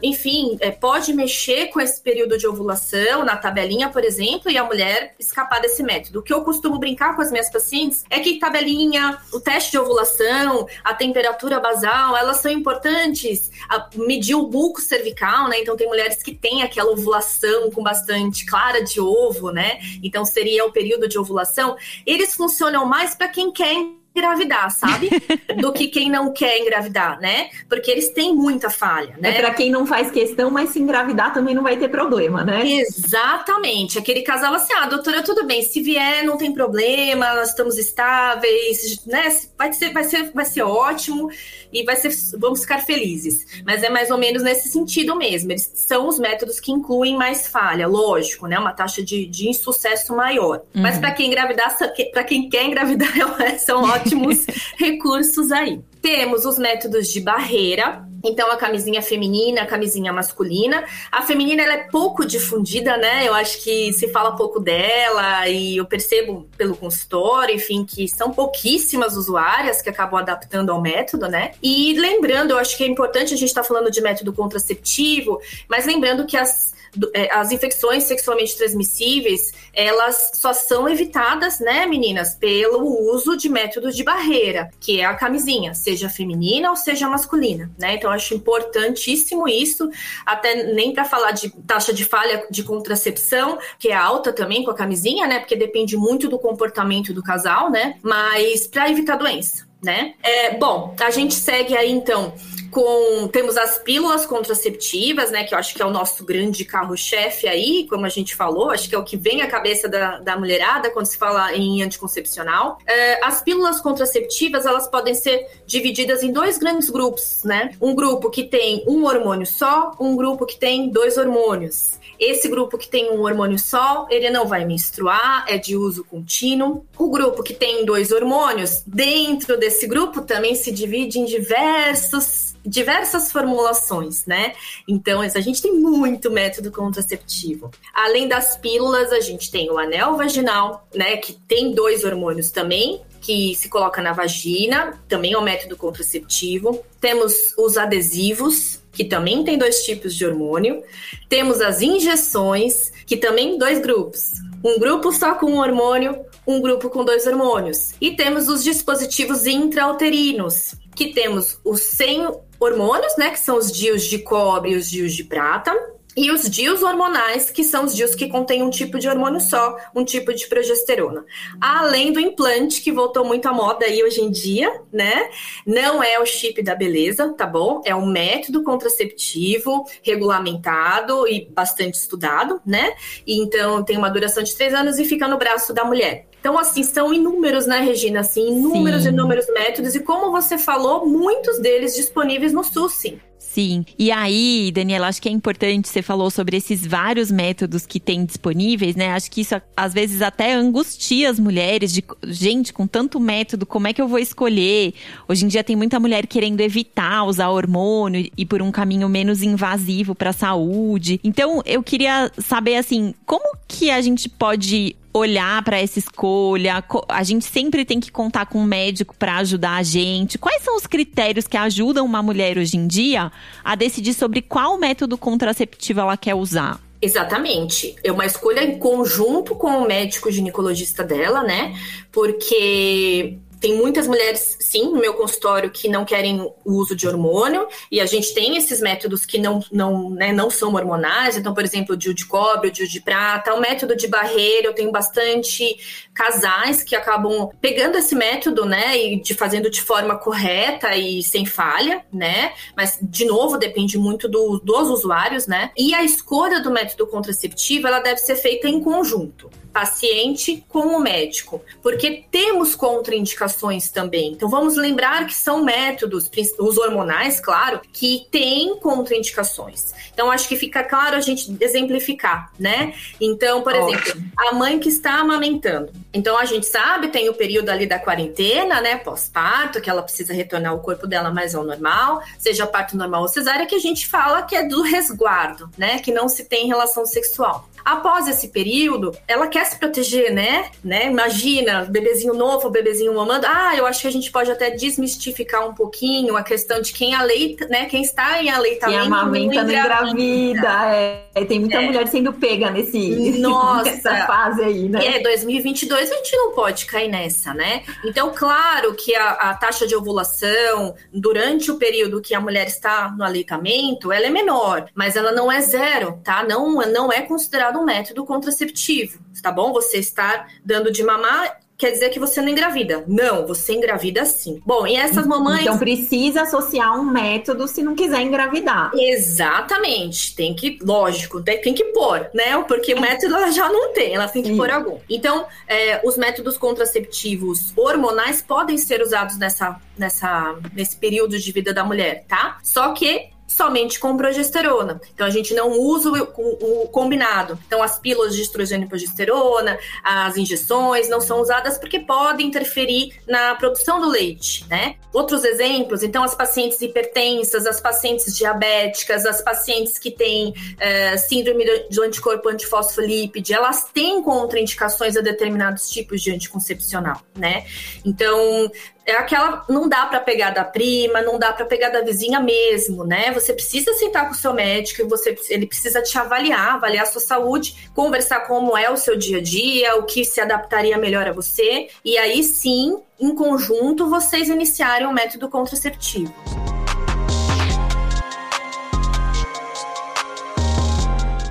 Enfim, 0.02 0.56
é, 0.60 0.70
pode 0.70 1.12
mexer 1.12 1.66
com 1.66 1.80
esse 1.80 2.00
período 2.00 2.36
de 2.36 2.46
ovulação, 2.46 3.24
na 3.24 3.36
tabelinha, 3.36 3.88
por 3.88 4.04
exemplo, 4.04 4.50
e 4.50 4.58
a 4.58 4.64
mulher 4.64 5.14
escapar 5.18 5.60
desse 5.60 5.82
método. 5.82 6.20
O 6.20 6.22
que 6.22 6.32
eu 6.32 6.42
costumo 6.42 6.78
brincar 6.78 7.14
com 7.14 7.22
as 7.22 7.30
minhas 7.30 7.50
pacientes 7.50 8.04
é 8.10 8.20
que 8.20 8.38
tabelinha, 8.38 9.18
o 9.32 9.40
teste 9.40 9.72
de 9.72 9.78
ovulação, 9.78 10.66
a 10.84 10.94
temperatura 10.94 11.60
basal, 11.60 12.16
elas 12.16 12.38
são 12.38 12.50
importantes. 12.50 13.50
A, 13.68 13.88
medir 13.94 14.34
o 14.34 14.46
bulco 14.46 14.80
cervical, 14.80 15.48
né? 15.48 15.60
Então, 15.60 15.76
tem 15.76 15.86
mulheres 15.86 16.22
que 16.22 16.34
têm 16.34 16.62
aquela 16.62 16.90
ovulação 16.90 17.70
com 17.70 17.82
bastante 17.82 18.44
clara 18.46 18.82
de 18.82 19.00
ovo, 19.00 19.50
né? 19.50 19.78
Então, 20.02 20.24
seria 20.24 20.64
o 20.64 20.72
período 20.72 21.08
de 21.08 21.18
ovulação. 21.18 21.76
Eles 22.06 22.34
funcionam 22.34 22.86
mais 22.86 23.14
para 23.14 23.28
quem 23.28 23.52
quer 23.52 23.99
engravidar, 24.14 24.70
sabe? 24.70 25.08
Do 25.60 25.72
que 25.72 25.88
quem 25.88 26.10
não 26.10 26.32
quer 26.32 26.58
engravidar, 26.58 27.20
né? 27.20 27.50
Porque 27.68 27.90
eles 27.90 28.10
têm 28.10 28.34
muita 28.34 28.68
falha, 28.68 29.14
né? 29.18 29.30
É 29.30 29.40
para 29.40 29.54
quem 29.54 29.70
não 29.70 29.86
faz 29.86 30.10
questão, 30.10 30.50
mas 30.50 30.70
se 30.70 30.80
engravidar 30.80 31.32
também 31.32 31.54
não 31.54 31.62
vai 31.62 31.76
ter 31.76 31.88
problema, 31.88 32.44
né? 32.44 32.62
Exatamente. 32.66 33.98
Aquele 33.98 34.22
casal 34.22 34.54
assim, 34.54 34.72
ah, 34.74 34.86
doutora, 34.86 35.22
tudo 35.22 35.46
bem, 35.46 35.62
se 35.62 35.80
vier 35.80 36.24
não 36.24 36.36
tem 36.36 36.52
problema, 36.52 37.34
nós 37.34 37.50
estamos 37.50 37.78
estáveis, 37.78 39.04
né? 39.06 39.28
Vai 39.56 39.72
ser, 39.72 39.92
vai 39.92 40.04
ser, 40.04 40.30
vai 40.32 40.44
ser 40.44 40.62
ótimo 40.62 41.30
e 41.72 41.84
vai 41.84 41.96
ser, 41.96 42.12
vamos 42.36 42.62
ficar 42.62 42.80
felizes. 42.80 43.62
Mas 43.64 43.82
é 43.82 43.88
mais 43.88 44.10
ou 44.10 44.18
menos 44.18 44.42
nesse 44.42 44.68
sentido 44.68 45.14
mesmo. 45.14 45.52
Eles 45.52 45.70
são 45.74 46.08
os 46.08 46.18
métodos 46.18 46.58
que 46.58 46.72
incluem 46.72 47.16
mais 47.16 47.46
falha, 47.46 47.86
lógico, 47.86 48.46
né? 48.46 48.58
Uma 48.58 48.72
taxa 48.72 49.02
de, 49.02 49.26
de 49.26 49.48
insucesso 49.48 50.14
maior. 50.16 50.62
Uhum. 50.74 50.82
Mas 50.82 50.98
para 50.98 51.12
quem 51.12 51.28
engravidar, 51.28 51.76
para 52.12 52.24
quem 52.24 52.48
quer 52.48 52.64
engravidar, 52.64 53.10
são 53.58 53.84
ótimos 53.84 53.99
ótimos 54.00 54.46
recursos 54.76 55.52
aí. 55.52 55.80
Temos 56.02 56.44
os 56.44 56.58
métodos 56.58 57.08
de 57.08 57.20
barreira, 57.20 58.04
então 58.24 58.50
a 58.50 58.56
camisinha 58.56 59.02
feminina, 59.02 59.62
a 59.62 59.66
camisinha 59.66 60.12
masculina. 60.12 60.84
A 61.10 61.22
feminina 61.22 61.62
ela 61.62 61.74
é 61.74 61.88
pouco 61.88 62.24
difundida, 62.24 62.96
né? 62.96 63.26
Eu 63.26 63.34
acho 63.34 63.62
que 63.62 63.92
se 63.92 64.08
fala 64.08 64.36
pouco 64.36 64.60
dela 64.60 65.48
e 65.48 65.76
eu 65.76 65.86
percebo 65.86 66.48
pelo 66.56 66.76
consultório, 66.76 67.54
enfim, 67.54 67.84
que 67.84 68.08
são 68.08 68.32
pouquíssimas 68.32 69.16
usuárias 69.16 69.80
que 69.82 69.88
acabam 69.88 70.20
adaptando 70.20 70.70
ao 70.70 70.80
método, 70.80 71.28
né? 71.28 71.52
E 71.62 71.94
lembrando, 71.98 72.52
eu 72.52 72.58
acho 72.58 72.76
que 72.76 72.84
é 72.84 72.86
importante 72.86 73.34
a 73.34 73.36
gente 73.36 73.48
estar 73.48 73.62
tá 73.62 73.68
falando 73.68 73.90
de 73.90 74.00
método 74.00 74.32
contraceptivo, 74.32 75.40
mas 75.68 75.86
lembrando 75.86 76.26
que 76.26 76.36
as 76.36 76.74
é, 77.14 77.32
as 77.32 77.52
infecções 77.52 78.04
sexualmente 78.04 78.56
transmissíveis, 78.56 79.52
elas 79.72 80.32
só 80.34 80.52
são 80.52 80.88
evitadas, 80.88 81.60
né, 81.60 81.86
meninas, 81.86 82.34
pelo 82.34 83.12
uso 83.12 83.36
de 83.36 83.48
métodos 83.48 83.96
de 83.96 84.02
barreira, 84.02 84.70
que 84.80 85.00
é 85.00 85.04
a 85.04 85.14
camisinha, 85.14 85.74
seja 85.74 86.08
feminina 86.08 86.70
ou 86.70 86.76
seja 86.76 87.08
masculina, 87.08 87.70
né? 87.78 87.94
Então, 87.94 88.10
acho 88.10 88.34
importantíssimo 88.34 89.48
isso, 89.48 89.88
até 90.26 90.72
nem 90.72 90.92
para 90.92 91.04
falar 91.04 91.32
de 91.32 91.50
taxa 91.66 91.92
de 91.92 92.04
falha 92.04 92.46
de 92.50 92.62
contracepção, 92.62 93.58
que 93.78 93.88
é 93.88 93.94
alta 93.94 94.32
também 94.32 94.64
com 94.64 94.70
a 94.70 94.74
camisinha, 94.74 95.26
né? 95.26 95.38
Porque 95.38 95.56
depende 95.56 95.96
muito 95.96 96.28
do 96.28 96.38
comportamento 96.38 97.12
do 97.12 97.22
casal, 97.22 97.70
né? 97.70 97.96
Mas 98.02 98.66
para 98.66 98.90
evitar 98.90 99.16
doença, 99.16 99.66
né? 99.82 100.14
É, 100.22 100.56
bom, 100.56 100.94
a 101.00 101.10
gente 101.10 101.34
segue 101.34 101.76
aí 101.76 101.90
então 101.90 102.34
com 102.70 103.28
temos 103.28 103.56
as 103.56 103.78
pílulas 103.78 104.24
contraceptivas, 104.26 105.30
né, 105.30 105.44
que 105.44 105.54
eu 105.54 105.58
acho 105.58 105.74
que 105.74 105.82
é 105.82 105.86
o 105.86 105.90
nosso 105.90 106.24
grande 106.24 106.64
carro-chefe 106.64 107.48
aí, 107.48 107.86
como 107.88 108.06
a 108.06 108.08
gente 108.08 108.34
falou, 108.34 108.70
acho 108.70 108.88
que 108.88 108.94
é 108.94 108.98
o 108.98 109.04
que 109.04 109.16
vem 109.16 109.42
à 109.42 109.46
cabeça 109.46 109.88
da, 109.88 110.18
da 110.18 110.38
mulherada 110.38 110.90
quando 110.90 111.06
se 111.06 111.16
fala 111.16 111.54
em 111.54 111.82
anticoncepcional. 111.82 112.78
É, 112.86 113.24
as 113.24 113.42
pílulas 113.42 113.80
contraceptivas, 113.80 114.66
elas 114.66 114.88
podem 114.88 115.14
ser 115.14 115.46
divididas 115.66 116.22
em 116.22 116.32
dois 116.32 116.58
grandes 116.58 116.90
grupos, 116.90 117.42
né? 117.44 117.72
Um 117.80 117.94
grupo 117.94 118.30
que 118.30 118.44
tem 118.44 118.84
um 118.86 119.04
hormônio 119.04 119.46
só, 119.46 119.92
um 119.98 120.16
grupo 120.16 120.46
que 120.46 120.58
tem 120.58 120.88
dois 120.90 121.16
hormônios. 121.16 121.98
Esse 122.18 122.48
grupo 122.48 122.76
que 122.76 122.86
tem 122.86 123.10
um 123.10 123.22
hormônio 123.22 123.58
só, 123.58 124.06
ele 124.10 124.28
não 124.28 124.46
vai 124.46 124.66
menstruar, 124.66 125.46
é 125.48 125.56
de 125.56 125.74
uso 125.74 126.04
contínuo. 126.04 126.84
O 126.98 127.08
grupo 127.08 127.42
que 127.42 127.54
tem 127.54 127.86
dois 127.86 128.12
hormônios, 128.12 128.82
dentro 128.86 129.58
desse 129.58 129.86
grupo 129.86 130.20
também 130.20 130.54
se 130.54 130.70
divide 130.70 131.18
em 131.18 131.24
diversos 131.24 132.54
diversas 132.64 133.32
formulações, 133.32 134.26
né? 134.26 134.52
Então, 134.86 135.20
a 135.20 135.40
gente 135.40 135.62
tem 135.62 135.72
muito 135.72 136.30
método 136.30 136.70
contraceptivo. 136.70 137.70
Além 137.94 138.28
das 138.28 138.56
pílulas, 138.56 139.12
a 139.12 139.20
gente 139.20 139.50
tem 139.50 139.70
o 139.70 139.78
anel 139.78 140.16
vaginal, 140.16 140.86
né? 140.94 141.16
Que 141.16 141.32
tem 141.32 141.72
dois 141.72 142.04
hormônios 142.04 142.50
também, 142.50 143.00
que 143.20 143.54
se 143.54 143.68
coloca 143.68 144.00
na 144.02 144.12
vagina, 144.12 145.00
também 145.08 145.34
é 145.34 145.38
um 145.38 145.42
método 145.42 145.76
contraceptivo. 145.76 146.82
Temos 147.00 147.54
os 147.56 147.76
adesivos, 147.76 148.80
que 148.92 149.04
também 149.04 149.44
tem 149.44 149.58
dois 149.58 149.84
tipos 149.84 150.14
de 150.14 150.26
hormônio. 150.26 150.82
Temos 151.28 151.60
as 151.60 151.82
injeções, 151.82 152.90
que 153.06 153.16
também 153.16 153.58
dois 153.58 153.80
grupos. 153.80 154.32
Um 154.64 154.78
grupo 154.78 155.12
só 155.12 155.34
com 155.34 155.52
um 155.52 155.58
hormônio, 155.58 156.24
um 156.46 156.60
grupo 156.60 156.90
com 156.90 157.04
dois 157.04 157.26
hormônios. 157.26 157.94
E 158.00 158.12
temos 158.12 158.48
os 158.48 158.64
dispositivos 158.64 159.46
intrauterinos, 159.46 160.74
que 160.94 161.12
temos 161.12 161.58
os 161.64 161.80
sem 161.80 162.26
hormônios, 162.58 163.16
né, 163.16 163.30
que 163.30 163.38
são 163.38 163.56
os 163.56 163.72
dios 163.72 164.04
de 164.04 164.18
cobre 164.18 164.72
e 164.72 164.76
os 164.76 164.90
dios 164.90 165.14
de 165.14 165.24
prata, 165.24 165.74
e 166.16 166.30
os 166.30 166.50
dios 166.50 166.82
hormonais, 166.82 167.50
que 167.50 167.62
são 167.62 167.84
os 167.84 167.94
dios 167.94 168.14
que 168.14 168.28
contêm 168.28 168.62
um 168.62 168.70
tipo 168.70 168.98
de 168.98 169.08
hormônio 169.08 169.40
só, 169.40 169.76
um 169.94 170.04
tipo 170.04 170.34
de 170.34 170.46
progesterona. 170.48 171.24
Além 171.60 172.12
do 172.12 172.18
implante, 172.18 172.82
que 172.82 172.90
voltou 172.90 173.24
muito 173.24 173.46
à 173.46 173.52
moda 173.52 173.86
aí 173.86 174.02
hoje 174.02 174.20
em 174.20 174.30
dia, 174.30 174.82
né? 174.92 175.30
Não 175.64 176.02
é 176.02 176.18
o 176.18 176.26
chip 176.26 176.62
da 176.62 176.74
beleza, 176.74 177.32
tá 177.32 177.46
bom? 177.46 177.80
É 177.84 177.94
um 177.94 178.06
método 178.06 178.64
contraceptivo 178.64 179.84
regulamentado 180.02 181.28
e 181.28 181.46
bastante 181.46 181.94
estudado, 181.94 182.60
né? 182.66 182.92
E 183.26 183.40
então 183.40 183.84
tem 183.84 183.96
uma 183.96 184.10
duração 184.10 184.42
de 184.42 184.54
três 184.54 184.74
anos 184.74 184.98
e 184.98 185.04
fica 185.04 185.28
no 185.28 185.38
braço 185.38 185.72
da 185.72 185.84
mulher. 185.84 186.26
Então, 186.40 186.58
assim, 186.58 186.82
são 186.82 187.12
inúmeros, 187.12 187.66
né, 187.66 187.80
Regina? 187.80 188.20
Assim, 188.20 188.48
inúmeros, 188.48 189.02
sim. 189.02 189.10
inúmeros 189.10 189.46
métodos. 189.52 189.94
E 189.94 190.00
como 190.00 190.30
você 190.30 190.56
falou, 190.56 191.06
muitos 191.06 191.58
deles 191.60 191.94
disponíveis 191.94 192.52
no 192.52 192.64
SUS, 192.64 192.94
sim. 192.94 193.20
Sim. 193.52 193.84
E 193.98 194.12
aí, 194.12 194.70
Daniela, 194.72 195.08
acho 195.08 195.20
que 195.20 195.28
é 195.28 195.32
importante, 195.32 195.88
você 195.88 196.02
falou 196.02 196.30
sobre 196.30 196.56
esses 196.56 196.86
vários 196.86 197.32
métodos 197.32 197.84
que 197.84 197.98
tem 197.98 198.24
disponíveis, 198.24 198.94
né? 198.94 199.08
Acho 199.08 199.28
que 199.28 199.40
isso 199.40 199.60
às 199.76 199.92
vezes 199.92 200.22
até 200.22 200.54
angustia 200.54 201.28
as 201.28 201.40
mulheres 201.40 201.92
de, 201.92 202.04
gente, 202.28 202.72
com 202.72 202.86
tanto 202.86 203.18
método, 203.18 203.66
como 203.66 203.88
é 203.88 203.92
que 203.92 204.00
eu 204.00 204.06
vou 204.06 204.20
escolher? 204.20 204.94
Hoje 205.28 205.44
em 205.44 205.48
dia 205.48 205.64
tem 205.64 205.74
muita 205.74 205.98
mulher 205.98 206.28
querendo 206.28 206.60
evitar 206.60 207.24
usar 207.24 207.48
hormônio 207.48 208.30
e 208.36 208.46
por 208.46 208.62
um 208.62 208.70
caminho 208.70 209.08
menos 209.08 209.42
invasivo 209.42 210.14
para 210.14 210.30
a 210.30 210.34
saúde. 210.34 211.18
Então, 211.24 211.60
eu 211.66 211.82
queria 211.82 212.30
saber 212.38 212.76
assim, 212.76 213.12
como 213.26 213.56
que 213.66 213.90
a 213.90 214.00
gente 214.00 214.28
pode 214.28 214.94
olhar 215.12 215.62
para 215.64 215.78
essa 215.78 215.98
escolha? 215.98 216.82
A 217.08 217.22
gente 217.22 217.44
sempre 217.44 217.84
tem 217.84 218.00
que 218.00 218.10
contar 218.10 218.46
com 218.46 218.58
um 218.58 218.64
médico 218.64 219.14
para 219.16 219.36
ajudar 219.38 219.76
a 219.76 219.82
gente. 219.82 220.38
Quais 220.38 220.62
são 220.62 220.76
os 220.76 220.86
critérios 220.86 221.46
que 221.46 221.56
ajudam 221.56 222.04
uma 222.04 222.22
mulher 222.22 222.58
hoje 222.58 222.76
em 222.76 222.86
dia 222.86 223.30
a 223.64 223.74
decidir 223.74 224.14
sobre 224.14 224.42
qual 224.42 224.78
método 224.78 225.18
contraceptivo 225.18 226.00
ela 226.00 226.16
quer 226.16 226.34
usar? 226.34 226.80
Exatamente. 227.02 227.96
É 228.04 228.12
uma 228.12 228.26
escolha 228.26 228.62
em 228.62 228.78
conjunto 228.78 229.54
com 229.54 229.68
o 229.68 229.86
médico 229.86 230.30
ginecologista 230.30 231.02
dela, 231.02 231.42
né? 231.42 231.74
Porque 232.12 233.38
tem 233.60 233.76
muitas 233.76 234.06
mulheres, 234.06 234.56
sim, 234.58 234.84
no 234.86 234.98
meu 234.98 235.12
consultório 235.12 235.70
que 235.70 235.86
não 235.86 236.04
querem 236.04 236.40
o 236.40 236.54
uso 236.64 236.96
de 236.96 237.06
hormônio, 237.06 237.68
e 237.92 238.00
a 238.00 238.06
gente 238.06 238.32
tem 238.32 238.56
esses 238.56 238.80
métodos 238.80 239.26
que 239.26 239.38
não, 239.38 239.62
não, 239.70 240.08
né, 240.08 240.32
não 240.32 240.50
são 240.50 240.74
hormonais, 240.74 241.36
então, 241.36 241.52
por 241.52 241.62
exemplo, 241.62 241.94
o 241.94 241.98
de 241.98 242.26
cobre, 242.26 242.68
o 242.68 242.72
de 242.72 243.00
prata, 243.00 243.54
o 243.54 243.60
método 243.60 243.94
de 243.94 244.08
barreira, 244.08 244.66
eu 244.66 244.72
tenho 244.72 244.90
bastante 244.90 245.78
casais 246.20 246.82
que 246.82 246.94
acabam 246.94 247.48
pegando 247.62 247.96
esse 247.96 248.14
método, 248.14 248.66
né, 248.66 248.94
e 248.94 249.22
de 249.22 249.32
fazendo 249.32 249.70
de 249.70 249.80
forma 249.80 250.18
correta 250.18 250.94
e 250.94 251.22
sem 251.22 251.46
falha, 251.46 252.04
né, 252.12 252.52
mas, 252.76 252.98
de 253.00 253.24
novo, 253.24 253.56
depende 253.56 253.96
muito 253.96 254.28
do, 254.28 254.60
dos 254.62 254.90
usuários, 254.90 255.46
né, 255.46 255.70
e 255.74 255.94
a 255.94 256.04
escolha 256.04 256.60
do 256.60 256.70
método 256.70 257.06
contraceptivo, 257.06 257.86
ela 257.86 258.00
deve 258.00 258.18
ser 258.18 258.36
feita 258.36 258.68
em 258.68 258.82
conjunto 258.82 259.48
paciente 259.72 260.64
com 260.68 260.96
o 260.96 261.00
médico, 261.00 261.62
porque 261.82 262.24
temos 262.30 262.74
contraindicações 262.74 263.88
também. 263.88 264.32
Então 264.32 264.48
vamos 264.48 264.76
lembrar 264.76 265.26
que 265.26 265.34
são 265.34 265.64
métodos, 265.64 266.30
os 266.58 266.78
hormonais, 266.78 267.40
claro, 267.40 267.80
que 267.92 268.26
têm 268.30 268.76
contraindicações. 268.76 269.92
Então 270.12 270.30
acho 270.30 270.48
que 270.48 270.56
fica 270.56 270.82
claro 270.82 271.16
a 271.16 271.20
gente 271.20 271.56
exemplificar, 271.60 272.52
né? 272.58 272.94
Então, 273.20 273.62
por 273.62 273.74
Ótimo. 273.74 274.00
exemplo, 274.00 274.22
a 274.36 274.54
mãe 274.54 274.78
que 274.78 274.88
está 274.88 275.14
amamentando. 275.14 275.92
Então 276.12 276.36
a 276.36 276.44
gente 276.44 276.66
sabe, 276.66 277.08
tem 277.08 277.28
o 277.28 277.34
período 277.34 277.68
ali 277.68 277.86
da 277.86 277.98
quarentena, 277.98 278.80
né, 278.80 278.96
pós-parto, 278.96 279.80
que 279.80 279.88
ela 279.88 280.02
precisa 280.02 280.32
retornar 280.32 280.74
o 280.74 280.80
corpo 280.80 281.06
dela 281.06 281.30
mais 281.30 281.54
ao 281.54 281.64
normal, 281.64 282.22
seja 282.38 282.66
parto 282.66 282.96
normal 282.96 283.22
ou 283.22 283.28
cesárea, 283.28 283.66
que 283.66 283.74
a 283.74 283.80
gente 283.80 284.06
fala 284.06 284.42
que 284.42 284.56
é 284.56 284.66
do 284.66 284.82
resguardo, 284.82 285.70
né, 285.78 285.98
que 286.00 286.12
não 286.12 286.28
se 286.28 286.44
tem 286.44 286.66
relação 286.66 287.06
sexual. 287.06 287.68
Após 287.84 288.28
esse 288.28 288.48
período, 288.48 289.16
ela 289.26 289.46
quer 289.46 289.64
se 289.64 289.78
proteger, 289.78 290.32
né? 290.32 290.70
né? 290.84 291.06
Imagina, 291.06 291.84
bebezinho 291.84 292.34
novo, 292.34 292.70
bebezinho 292.70 293.14
mamando. 293.14 293.46
Ah, 293.48 293.74
eu 293.76 293.86
acho 293.86 294.02
que 294.02 294.06
a 294.06 294.12
gente 294.12 294.30
pode 294.30 294.50
até 294.50 294.70
desmistificar 294.70 295.68
um 295.68 295.74
pouquinho 295.74 296.36
a 296.36 296.42
questão 296.42 296.80
de 296.80 296.92
quem 296.92 297.14
aleita, 297.14 297.66
né? 297.66 297.86
Quem 297.86 298.02
está 298.02 298.42
em 298.42 298.50
aleitamento. 298.50 298.98
Quem 298.98 299.06
amamenta 299.06 299.62
não 299.62 299.70
engravida. 299.70 300.68
É. 300.94 301.44
Tem 301.46 301.58
muita 301.58 301.76
é. 301.78 301.86
mulher 301.86 302.06
sendo 302.06 302.32
pega 302.32 302.70
nesse, 302.70 303.38
Nossa. 303.40 303.90
nessa 303.90 304.26
fase 304.26 304.62
aí, 304.62 304.88
né? 304.88 305.16
É, 305.16 305.20
2022 305.20 305.99
a 306.08 306.14
gente 306.14 306.36
não 306.36 306.52
pode 306.52 306.86
cair 306.86 307.08
nessa, 307.08 307.52
né? 307.52 307.82
Então, 308.04 308.32
claro 308.34 308.94
que 308.94 309.14
a, 309.14 309.30
a 309.30 309.54
taxa 309.54 309.86
de 309.86 309.94
ovulação 309.94 310.94
durante 311.12 311.70
o 311.70 311.76
período 311.76 312.20
que 312.20 312.34
a 312.34 312.40
mulher 312.40 312.66
está 312.66 313.10
no 313.10 313.24
aleitamento, 313.24 314.12
ela 314.12 314.26
é 314.26 314.30
menor, 314.30 314.86
mas 314.94 315.16
ela 315.16 315.32
não 315.32 315.50
é 315.50 315.60
zero, 315.60 316.20
tá? 316.24 316.42
Não, 316.42 316.74
não 316.86 317.12
é 317.12 317.22
considerada 317.22 317.78
um 317.78 317.84
método 317.84 318.24
contraceptivo, 318.24 319.18
tá 319.42 319.50
bom? 319.50 319.72
Você 319.72 319.98
estar 319.98 320.46
dando 320.64 320.90
de 320.90 321.02
mamar 321.02 321.59
quer 321.80 321.92
dizer 321.92 322.10
que 322.10 322.20
você 322.20 322.42
não 322.42 322.50
engravida. 322.50 323.02
Não, 323.08 323.46
você 323.46 323.72
engravida 323.72 324.24
sim. 324.26 324.60
Bom, 324.66 324.86
e 324.86 324.94
essas 324.94 325.26
mamães. 325.26 325.62
Então 325.62 325.78
precisa 325.78 326.42
associar 326.42 327.00
um 327.00 327.04
método 327.04 327.66
se 327.66 327.82
não 327.82 327.94
quiser 327.94 328.20
engravidar. 328.20 328.92
Exatamente. 328.94 330.36
Tem 330.36 330.54
que, 330.54 330.78
lógico, 330.82 331.42
tem 331.42 331.72
que 331.72 331.84
pôr, 331.84 332.28
né? 332.34 332.62
Porque 332.68 332.92
o 332.92 333.00
método 333.00 333.34
ela 333.34 333.50
já 333.50 333.68
não 333.70 333.94
tem, 333.94 334.14
ela 334.14 334.28
tem 334.28 334.42
que 334.42 334.50
sim. 334.50 334.56
pôr 334.56 334.70
algum. 334.70 334.98
Então, 335.08 335.46
é, 335.66 336.00
os 336.04 336.18
métodos 336.18 336.58
contraceptivos 336.58 337.72
hormonais 337.74 338.42
podem 338.42 338.76
ser 338.76 339.00
usados 339.00 339.38
nessa, 339.38 339.80
nessa, 339.96 340.56
nesse 340.74 340.96
período 340.96 341.38
de 341.38 341.52
vida 341.52 341.72
da 341.72 341.82
mulher, 341.82 342.24
tá? 342.28 342.58
Só 342.62 342.92
que 342.92 343.30
somente 343.50 343.98
com 343.98 344.16
progesterona. 344.16 345.00
Então 345.12 345.26
a 345.26 345.30
gente 345.30 345.52
não 345.54 345.72
usa 345.72 346.08
o, 346.08 346.84
o, 346.84 346.88
combinado. 346.88 347.58
Então 347.66 347.82
as 347.82 347.98
pílulas 347.98 348.36
de 348.36 348.42
estrogênio 348.42 348.86
e 348.86 348.88
progesterona, 348.88 349.76
as 350.04 350.36
injeções 350.36 351.08
não 351.08 351.20
são 351.20 351.40
usadas 351.40 351.76
porque 351.76 351.98
podem 351.98 352.46
interferir 352.46 353.12
na 353.26 353.56
produção 353.56 354.00
do 354.00 354.08
leite, 354.08 354.64
né? 354.68 354.94
Outros 355.12 355.42
exemplos, 355.42 356.04
então 356.04 356.22
as 356.22 356.32
pacientes 356.32 356.80
hipertensas, 356.80 357.66
as 357.66 357.80
pacientes 357.80 358.36
diabéticas, 358.36 359.26
as 359.26 359.42
pacientes 359.42 359.98
que 359.98 360.12
têm 360.12 360.54
é, 360.78 361.16
síndrome 361.16 361.64
do 361.90 362.02
anticorpo 362.02 362.48
antifosfolípide, 362.48 363.52
elas 363.52 363.84
têm 363.92 364.22
contraindicações 364.22 365.16
a 365.16 365.20
determinados 365.20 365.90
tipos 365.90 366.22
de 366.22 366.30
anticoncepcional, 366.30 367.20
né? 367.36 367.66
Então 368.04 368.70
é 369.06 369.12
aquela 369.12 369.64
não 369.68 369.88
dá 369.88 370.06
para 370.06 370.20
pegar 370.20 370.50
da 370.50 370.64
prima, 370.64 371.22
não 371.22 371.38
dá 371.38 371.52
para 371.52 371.64
pegar 371.64 371.88
da 371.90 372.02
vizinha 372.02 372.40
mesmo, 372.40 373.04
né? 373.04 373.32
Você 373.32 373.52
precisa 373.52 373.92
sentar 373.94 374.26
com 374.26 374.32
o 374.32 374.36
seu 374.36 374.52
médico, 374.52 375.08
você 375.08 375.36
ele 375.48 375.66
precisa 375.66 376.02
te 376.02 376.16
avaliar, 376.18 376.74
avaliar 376.74 377.04
a 377.04 377.06
sua 377.06 377.20
saúde, 377.20 377.90
conversar 377.94 378.40
como 378.46 378.76
é 378.76 378.90
o 378.90 378.96
seu 378.96 379.16
dia 379.16 379.38
a 379.38 379.42
dia, 379.42 379.96
o 379.96 380.04
que 380.04 380.24
se 380.24 380.40
adaptaria 380.40 380.98
melhor 380.98 381.26
a 381.26 381.32
você, 381.32 381.88
e 382.04 382.16
aí 382.18 382.42
sim, 382.42 383.00
em 383.18 383.34
conjunto, 383.34 384.08
vocês 384.08 384.48
iniciarem 384.48 385.06
o 385.06 385.10
um 385.10 385.12
método 385.12 385.48
contraceptivo. 385.48 386.32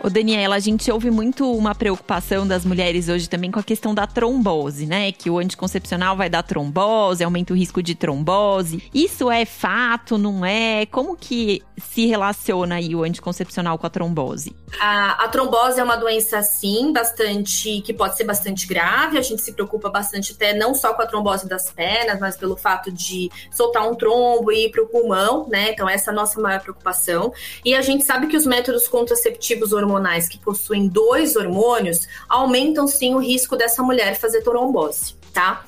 Ô 0.02 0.10
Daniela, 0.10 0.56
a 0.56 0.60
gente 0.60 0.90
ouve 0.90 1.12
muito 1.12 1.52
uma 1.52 1.76
preocupação 1.76 2.48
das 2.48 2.64
mulheres 2.64 3.10
hoje 3.10 3.28
também 3.28 3.52
com 3.52 3.60
a 3.60 3.64
questão 3.64 3.94
da 3.94 4.08
trombose, 4.08 4.86
né? 4.86 5.12
Que 5.12 5.30
o 5.30 5.38
anticoncepcional 5.38 6.16
vai 6.16 6.30
dar 6.30 6.42
trombose, 6.42 7.22
aumenta 7.22 7.52
o 7.52 7.56
risco 7.56 7.84
de 7.84 7.96
trombose. 7.96 8.82
Isso 8.94 9.30
é 9.30 9.44
fato, 9.44 10.18
não 10.18 10.46
é? 10.46 10.86
Como 10.86 11.18
que 11.18 11.62
se 11.78 12.06
relaciona 12.06 12.76
aí 12.76 12.96
o 12.96 13.04
anticoncepcional 13.04 13.78
com 13.78 13.88
a 13.88 13.90
trombose? 13.90 14.56
A, 14.80 15.26
a 15.26 15.28
trombose 15.28 15.82
é 15.82 15.84
uma 15.84 15.98
doença, 15.98 16.42
sim, 16.44 16.94
bastante, 16.94 17.82
que 17.82 17.94
pode 17.94 18.16
ser 18.16 18.24
bastante 18.24 18.68
grave. 18.68 19.18
A 19.18 19.22
gente 19.22 19.42
se 19.42 19.52
preocupa 19.52 19.90
bastante 19.90 20.32
até 20.32 20.54
não 20.54 20.74
só 20.74 20.94
com 20.94 21.02
a 21.02 21.08
trombose 21.08 21.46
das 21.46 21.72
pernas, 21.72 22.22
mas 22.22 22.38
pelo 22.38 22.56
fato 22.56 22.90
de 22.90 23.30
soltar 23.52 23.86
um 23.86 23.96
trombo 23.96 24.50
e 24.50 24.68
ir 24.68 24.72
para 24.72 24.82
o 24.82 24.88
pulmão, 24.88 25.46
né? 25.50 25.72
Então, 25.72 25.90
essa 25.90 26.10
é 26.10 26.14
a 26.14 26.16
nossa 26.16 26.40
maior 26.40 26.62
preocupação. 26.62 27.34
E 27.66 27.76
a 27.76 27.82
gente 27.82 28.06
sabe 28.06 28.28
que 28.28 28.38
os 28.38 28.46
métodos 28.46 28.88
contraceptivos 28.88 29.74
hormonais 29.74 29.89
hormonais 29.90 30.28
que 30.30 30.38
possuem 30.38 30.88
dois 30.88 31.36
hormônios 31.36 32.08
aumentam 32.28 32.88
sim 32.88 33.16
o 33.16 33.20
risco 33.20 33.56
dessa 33.56 33.82
mulher 33.82 34.16
fazer 34.20 34.42
trombose, 34.42 35.16
tá? 35.34 35.66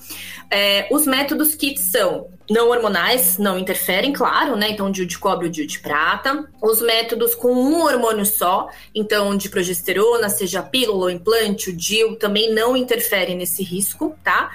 É, 0.50 0.88
os 0.92 1.08
métodos 1.08 1.56
que 1.56 1.78
são 1.78 2.28
não 2.50 2.70
hormonais 2.70 3.38
não 3.38 3.58
interferem, 3.58 4.12
claro, 4.12 4.58
né? 4.58 4.70
Então, 4.70 4.92
de 4.92 5.18
cobre 5.18 5.46
ou 5.48 5.52
de 5.52 5.80
prata. 5.80 6.46
Os 6.62 6.82
métodos 6.82 7.34
com 7.34 7.54
um 7.54 7.82
hormônio 7.82 8.26
só, 8.26 8.68
então 8.94 9.38
de 9.38 9.48
progesterona, 9.48 10.28
seja 10.28 10.62
pílula 10.62 11.06
ou 11.06 11.10
implante, 11.10 11.70
o 11.70 11.76
DIU 11.76 12.18
também 12.18 12.54
não 12.54 12.76
interfere 12.76 13.34
nesse 13.34 13.64
risco, 13.64 14.14
tá? 14.22 14.52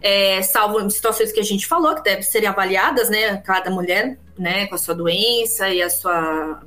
É, 0.00 0.40
salvo 0.42 0.80
em 0.80 0.88
situações 0.88 1.32
que 1.32 1.40
a 1.40 1.44
gente 1.44 1.66
falou, 1.66 1.96
que 1.96 2.04
devem 2.04 2.22
ser 2.22 2.46
avaliadas, 2.46 3.10
né? 3.10 3.38
Cada 3.38 3.70
mulher, 3.70 4.16
né, 4.38 4.66
com 4.68 4.76
a 4.76 4.78
sua 4.78 4.94
doença 4.94 5.68
e 5.68 5.82
a 5.82 5.90
sua, 5.90 6.60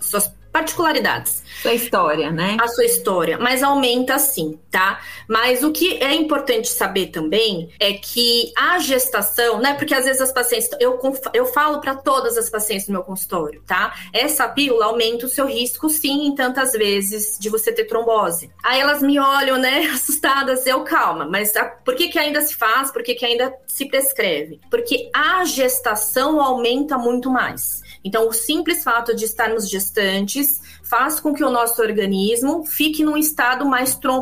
suas 0.00 0.30
particularidades. 0.56 1.44
Sua 1.60 1.74
história, 1.74 2.30
né? 2.30 2.56
A 2.58 2.66
sua 2.68 2.84
história, 2.84 3.36
mas 3.38 3.62
aumenta 3.62 4.18
sim, 4.18 4.58
tá? 4.70 5.00
Mas 5.28 5.62
o 5.62 5.70
que 5.70 6.02
é 6.02 6.14
importante 6.14 6.68
saber 6.68 7.08
também 7.08 7.70
é 7.78 7.92
que 7.92 8.52
a 8.56 8.78
gestação, 8.78 9.60
né? 9.60 9.74
Porque 9.74 9.94
às 9.94 10.06
vezes 10.06 10.22
as 10.22 10.32
pacientes, 10.32 10.70
eu, 10.80 10.98
eu 11.34 11.44
falo 11.44 11.80
para 11.80 11.94
todas 11.94 12.38
as 12.38 12.48
pacientes 12.48 12.88
no 12.88 12.94
meu 12.94 13.02
consultório, 13.02 13.62
tá? 13.66 13.94
Essa 14.14 14.48
pílula 14.48 14.86
aumenta 14.86 15.26
o 15.26 15.28
seu 15.28 15.46
risco, 15.46 15.90
sim, 15.90 16.26
em 16.26 16.34
tantas 16.34 16.72
vezes 16.72 17.38
de 17.38 17.50
você 17.50 17.70
ter 17.70 17.84
trombose. 17.84 18.50
Aí 18.64 18.80
elas 18.80 19.02
me 19.02 19.18
olham, 19.18 19.58
né, 19.58 19.86
assustadas, 19.92 20.66
eu 20.66 20.84
calma, 20.84 21.26
mas 21.26 21.54
a, 21.54 21.64
por 21.66 21.94
que 21.94 22.08
que 22.08 22.18
ainda 22.18 22.40
se 22.40 22.54
faz? 22.54 22.90
Por 22.90 23.02
que 23.02 23.14
que 23.14 23.26
ainda 23.26 23.52
se 23.66 23.84
prescreve? 23.86 24.58
Porque 24.70 25.10
a 25.14 25.44
gestação 25.44 26.40
aumenta 26.40 26.96
muito 26.96 27.30
mais. 27.30 27.84
Então, 28.06 28.28
o 28.28 28.32
simples 28.32 28.84
fato 28.84 29.16
de 29.16 29.24
estarmos 29.24 29.68
gestantes 29.68 30.62
faz 30.84 31.18
com 31.18 31.34
que 31.34 31.42
o 31.42 31.50
nosso 31.50 31.82
organismo 31.82 32.64
fique 32.64 33.02
num 33.02 33.16
estado 33.16 33.66
mais 33.66 33.96
para 33.96 34.12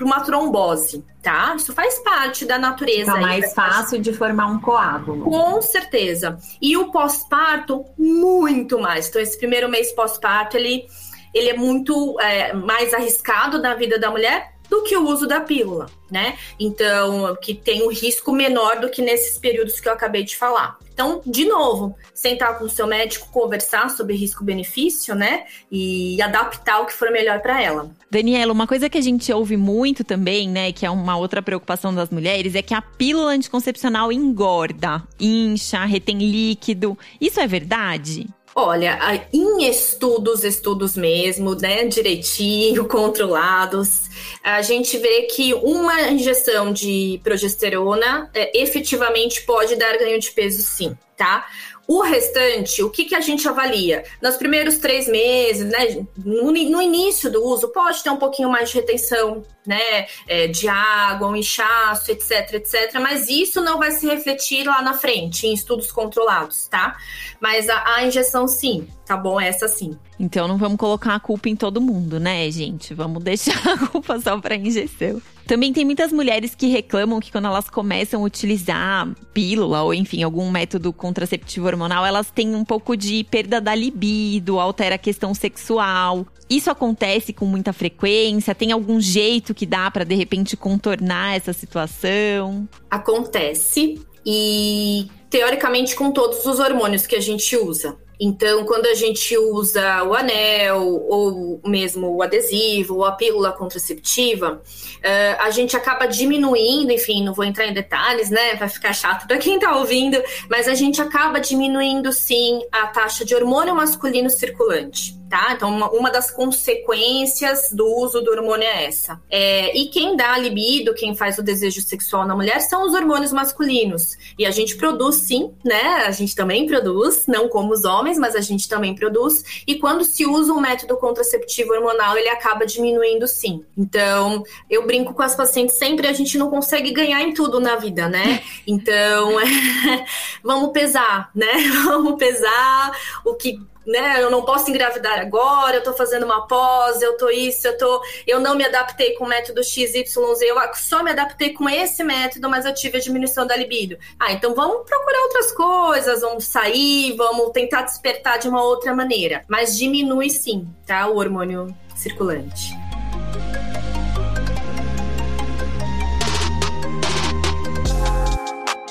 uma 0.00 0.20
trombose, 0.20 1.04
tá? 1.20 1.52
Isso 1.56 1.72
faz 1.72 1.98
parte 1.98 2.44
da 2.44 2.56
natureza. 2.56 3.10
Fica 3.10 3.20
mais 3.20 3.44
aí, 3.44 3.50
fácil 3.50 4.00
de 4.00 4.12
formar 4.12 4.46
um 4.46 4.60
coágulo. 4.60 5.24
Com 5.24 5.60
certeza. 5.60 6.38
E 6.60 6.76
o 6.76 6.92
pós-parto, 6.92 7.84
muito 7.98 8.78
mais. 8.78 9.08
Então, 9.08 9.20
esse 9.20 9.36
primeiro 9.36 9.68
mês 9.68 9.90
pós-parto, 9.90 10.56
ele, 10.56 10.86
ele 11.34 11.48
é 11.48 11.56
muito 11.56 12.16
é, 12.20 12.52
mais 12.52 12.94
arriscado 12.94 13.60
na 13.60 13.74
vida 13.74 13.98
da 13.98 14.08
mulher 14.08 14.51
do 14.72 14.82
que 14.84 14.96
o 14.96 15.06
uso 15.06 15.26
da 15.26 15.38
pílula, 15.38 15.84
né? 16.10 16.38
Então, 16.58 17.36
que 17.42 17.52
tem 17.52 17.82
um 17.82 17.90
risco 17.90 18.32
menor 18.32 18.80
do 18.80 18.88
que 18.88 19.02
nesses 19.02 19.36
períodos 19.36 19.78
que 19.78 19.86
eu 19.86 19.92
acabei 19.92 20.24
de 20.24 20.34
falar. 20.34 20.78
Então, 20.94 21.20
de 21.26 21.44
novo, 21.44 21.94
sentar 22.14 22.58
com 22.58 22.64
o 22.64 22.70
seu 22.70 22.86
médico, 22.86 23.30
conversar 23.30 23.90
sobre 23.90 24.16
risco-benefício, 24.16 25.14
né? 25.14 25.44
E 25.70 26.20
adaptar 26.22 26.80
o 26.80 26.86
que 26.86 26.94
for 26.94 27.10
melhor 27.10 27.40
para 27.40 27.62
ela. 27.62 27.90
Daniela, 28.10 28.50
uma 28.50 28.66
coisa 28.66 28.88
que 28.88 28.96
a 28.96 29.02
gente 29.02 29.30
ouve 29.30 29.58
muito 29.58 30.04
também, 30.04 30.48
né, 30.48 30.72
que 30.72 30.86
é 30.86 30.90
uma 30.90 31.18
outra 31.18 31.42
preocupação 31.42 31.94
das 31.94 32.08
mulheres, 32.08 32.54
é 32.54 32.62
que 32.62 32.72
a 32.72 32.80
pílula 32.80 33.32
anticoncepcional 33.32 34.10
engorda, 34.10 35.02
incha, 35.20 35.84
retém 35.84 36.18
líquido. 36.18 36.98
Isso 37.20 37.40
é 37.40 37.46
verdade? 37.46 38.26
Olha, 38.54 38.98
em 39.32 39.66
estudos, 39.66 40.44
estudos 40.44 40.94
mesmo, 40.94 41.54
né, 41.54 41.86
direitinho, 41.86 42.84
controlados, 42.88 44.10
a 44.42 44.60
gente 44.60 44.98
vê 44.98 45.22
que 45.22 45.54
uma 45.54 46.10
injeção 46.10 46.70
de 46.70 47.18
progesterona 47.24 48.30
é, 48.34 48.60
efetivamente 48.60 49.42
pode 49.42 49.74
dar 49.76 49.96
ganho 49.96 50.20
de 50.20 50.30
peso, 50.32 50.60
sim, 50.62 50.96
tá? 51.16 51.46
O 51.92 52.00
restante, 52.00 52.82
o 52.82 52.88
que, 52.88 53.04
que 53.04 53.14
a 53.14 53.20
gente 53.20 53.46
avalia? 53.46 54.02
Nos 54.22 54.36
primeiros 54.36 54.78
três 54.78 55.06
meses, 55.06 55.70
né? 55.70 56.06
No, 56.24 56.50
no 56.50 56.80
início 56.80 57.30
do 57.30 57.44
uso, 57.44 57.68
pode 57.68 58.02
ter 58.02 58.08
um 58.08 58.16
pouquinho 58.16 58.48
mais 58.48 58.70
de 58.70 58.76
retenção, 58.76 59.42
né? 59.66 60.06
É, 60.26 60.46
de 60.46 60.66
água, 60.68 61.28
um 61.28 61.36
inchaço, 61.36 62.10
etc, 62.10 62.54
etc. 62.54 62.94
Mas 62.94 63.28
isso 63.28 63.60
não 63.60 63.78
vai 63.78 63.90
se 63.90 64.06
refletir 64.06 64.66
lá 64.66 64.80
na 64.80 64.94
frente, 64.94 65.46
em 65.46 65.52
estudos 65.52 65.92
controlados, 65.92 66.66
tá? 66.66 66.96
Mas 67.38 67.68
a, 67.68 67.96
a 67.96 68.06
injeção, 68.06 68.48
sim, 68.48 68.88
tá 69.04 69.14
bom? 69.14 69.38
Essa 69.38 69.68
sim. 69.68 69.94
Então 70.18 70.48
não 70.48 70.56
vamos 70.56 70.78
colocar 70.78 71.14
a 71.14 71.20
culpa 71.20 71.50
em 71.50 71.56
todo 71.56 71.78
mundo, 71.78 72.18
né, 72.18 72.50
gente? 72.50 72.94
Vamos 72.94 73.22
deixar 73.22 73.68
a 73.68 73.86
culpa 73.88 74.18
só 74.18 74.40
pra 74.40 74.56
injeção. 74.56 75.20
Também 75.46 75.72
tem 75.72 75.84
muitas 75.84 76.12
mulheres 76.12 76.54
que 76.54 76.68
reclamam 76.68 77.20
que 77.20 77.30
quando 77.30 77.46
elas 77.46 77.68
começam 77.68 78.22
a 78.22 78.24
utilizar 78.24 79.08
pílula 79.32 79.82
ou 79.82 79.92
enfim, 79.92 80.22
algum 80.22 80.50
método 80.50 80.92
contraceptivo 80.92 81.66
hormonal, 81.66 82.06
elas 82.06 82.30
têm 82.30 82.54
um 82.54 82.64
pouco 82.64 82.96
de 82.96 83.24
perda 83.24 83.60
da 83.60 83.74
libido, 83.74 84.58
altera 84.58 84.94
a 84.94 84.98
questão 84.98 85.34
sexual. 85.34 86.26
Isso 86.48 86.70
acontece 86.70 87.32
com 87.32 87.46
muita 87.46 87.72
frequência? 87.72 88.54
Tem 88.54 88.72
algum 88.72 89.00
jeito 89.00 89.54
que 89.54 89.66
dá 89.66 89.90
para 89.90 90.04
de 90.04 90.14
repente 90.14 90.56
contornar 90.56 91.36
essa 91.36 91.52
situação? 91.52 92.68
Acontece 92.90 94.00
e 94.24 95.08
teoricamente 95.28 95.96
com 95.96 96.10
todos 96.12 96.44
os 96.44 96.60
hormônios 96.60 97.06
que 97.06 97.16
a 97.16 97.20
gente 97.20 97.56
usa. 97.56 97.96
Então, 98.24 98.64
quando 98.64 98.86
a 98.86 98.94
gente 98.94 99.36
usa 99.36 100.04
o 100.04 100.14
anel, 100.14 101.04
ou 101.08 101.60
mesmo 101.66 102.14
o 102.14 102.22
adesivo, 102.22 102.98
ou 102.98 103.04
a 103.04 103.10
pílula 103.10 103.50
contraceptiva, 103.50 104.62
uh, 104.62 105.40
a 105.40 105.50
gente 105.50 105.76
acaba 105.76 106.06
diminuindo, 106.06 106.92
enfim, 106.92 107.24
não 107.24 107.34
vou 107.34 107.44
entrar 107.44 107.66
em 107.66 107.74
detalhes, 107.74 108.30
né? 108.30 108.54
Vai 108.54 108.68
ficar 108.68 108.92
chato 108.92 109.26
para 109.26 109.38
quem 109.38 109.58
tá 109.58 109.76
ouvindo, 109.76 110.22
mas 110.48 110.68
a 110.68 110.74
gente 110.74 111.02
acaba 111.02 111.40
diminuindo 111.40 112.12
sim 112.12 112.62
a 112.70 112.86
taxa 112.86 113.24
de 113.24 113.34
hormônio 113.34 113.74
masculino 113.74 114.30
circulante 114.30 115.20
tá? 115.32 115.54
Então, 115.54 115.70
uma, 115.70 115.90
uma 115.90 116.10
das 116.10 116.30
consequências 116.30 117.70
do 117.72 117.86
uso 117.86 118.20
do 118.20 118.30
hormônio 118.30 118.68
é 118.68 118.84
essa. 118.84 119.18
É, 119.30 119.74
e 119.74 119.86
quem 119.86 120.14
dá 120.14 120.34
a 120.34 120.38
libido, 120.38 120.92
quem 120.92 121.16
faz 121.16 121.38
o 121.38 121.42
desejo 121.42 121.80
sexual 121.80 122.26
na 122.26 122.36
mulher, 122.36 122.60
são 122.60 122.84
os 122.84 122.92
hormônios 122.92 123.32
masculinos. 123.32 124.18
E 124.38 124.44
a 124.44 124.50
gente 124.50 124.76
produz 124.76 125.16
sim, 125.16 125.50
né? 125.64 126.04
A 126.06 126.10
gente 126.10 126.36
também 126.36 126.66
produz, 126.66 127.26
não 127.26 127.48
como 127.48 127.72
os 127.72 127.82
homens, 127.86 128.18
mas 128.18 128.36
a 128.36 128.42
gente 128.42 128.68
também 128.68 128.94
produz. 128.94 129.42
E 129.66 129.76
quando 129.76 130.04
se 130.04 130.26
usa 130.26 130.52
um 130.52 130.60
método 130.60 130.98
contraceptivo 130.98 131.72
hormonal, 131.72 132.18
ele 132.18 132.28
acaba 132.28 132.66
diminuindo 132.66 133.26
sim. 133.26 133.64
Então, 133.74 134.44
eu 134.68 134.86
brinco 134.86 135.14
com 135.14 135.22
as 135.22 135.34
pacientes 135.34 135.76
sempre, 135.76 136.06
a 136.08 136.12
gente 136.12 136.36
não 136.36 136.50
consegue 136.50 136.90
ganhar 136.90 137.22
em 137.22 137.32
tudo 137.32 137.58
na 137.58 137.76
vida, 137.76 138.06
né? 138.06 138.42
Então, 138.64 139.40
é, 139.40 139.44
vamos 140.44 140.72
pesar, 140.72 141.30
né? 141.34 141.52
Vamos 141.84 142.16
pesar 142.16 142.96
o 143.24 143.34
que 143.34 143.58
né? 143.86 144.22
Eu 144.22 144.30
não 144.30 144.44
posso 144.44 144.70
engravidar 144.70 145.18
agora, 145.18 145.76
eu 145.76 145.82
tô 145.82 145.92
fazendo 145.92 146.24
uma 146.24 146.46
pós, 146.46 147.00
eu 147.02 147.16
tô 147.16 147.28
isso, 147.30 147.66
eu 147.66 147.76
tô. 147.76 148.02
Eu 148.26 148.40
não 148.40 148.54
me 148.54 148.64
adaptei 148.64 149.14
com 149.14 149.24
o 149.24 149.28
método 149.28 149.62
XYZ, 149.62 150.14
eu 150.16 150.56
só 150.74 151.02
me 151.02 151.10
adaptei 151.10 151.52
com 151.52 151.68
esse 151.68 152.02
método, 152.02 152.48
mas 152.48 152.64
eu 152.64 152.74
tive 152.74 152.98
a 152.98 153.00
diminuição 153.00 153.46
da 153.46 153.56
libido. 153.56 153.98
Ah, 154.18 154.32
então 154.32 154.54
vamos 154.54 154.88
procurar 154.88 155.22
outras 155.22 155.52
coisas, 155.52 156.20
vamos 156.20 156.44
sair, 156.44 157.14
vamos 157.16 157.50
tentar 157.52 157.82
despertar 157.82 158.38
de 158.38 158.48
uma 158.48 158.62
outra 158.62 158.94
maneira. 158.94 159.44
Mas 159.48 159.76
diminui 159.76 160.30
sim, 160.30 160.68
tá? 160.86 161.06
O 161.08 161.16
hormônio 161.16 161.74
circulante. 161.96 162.72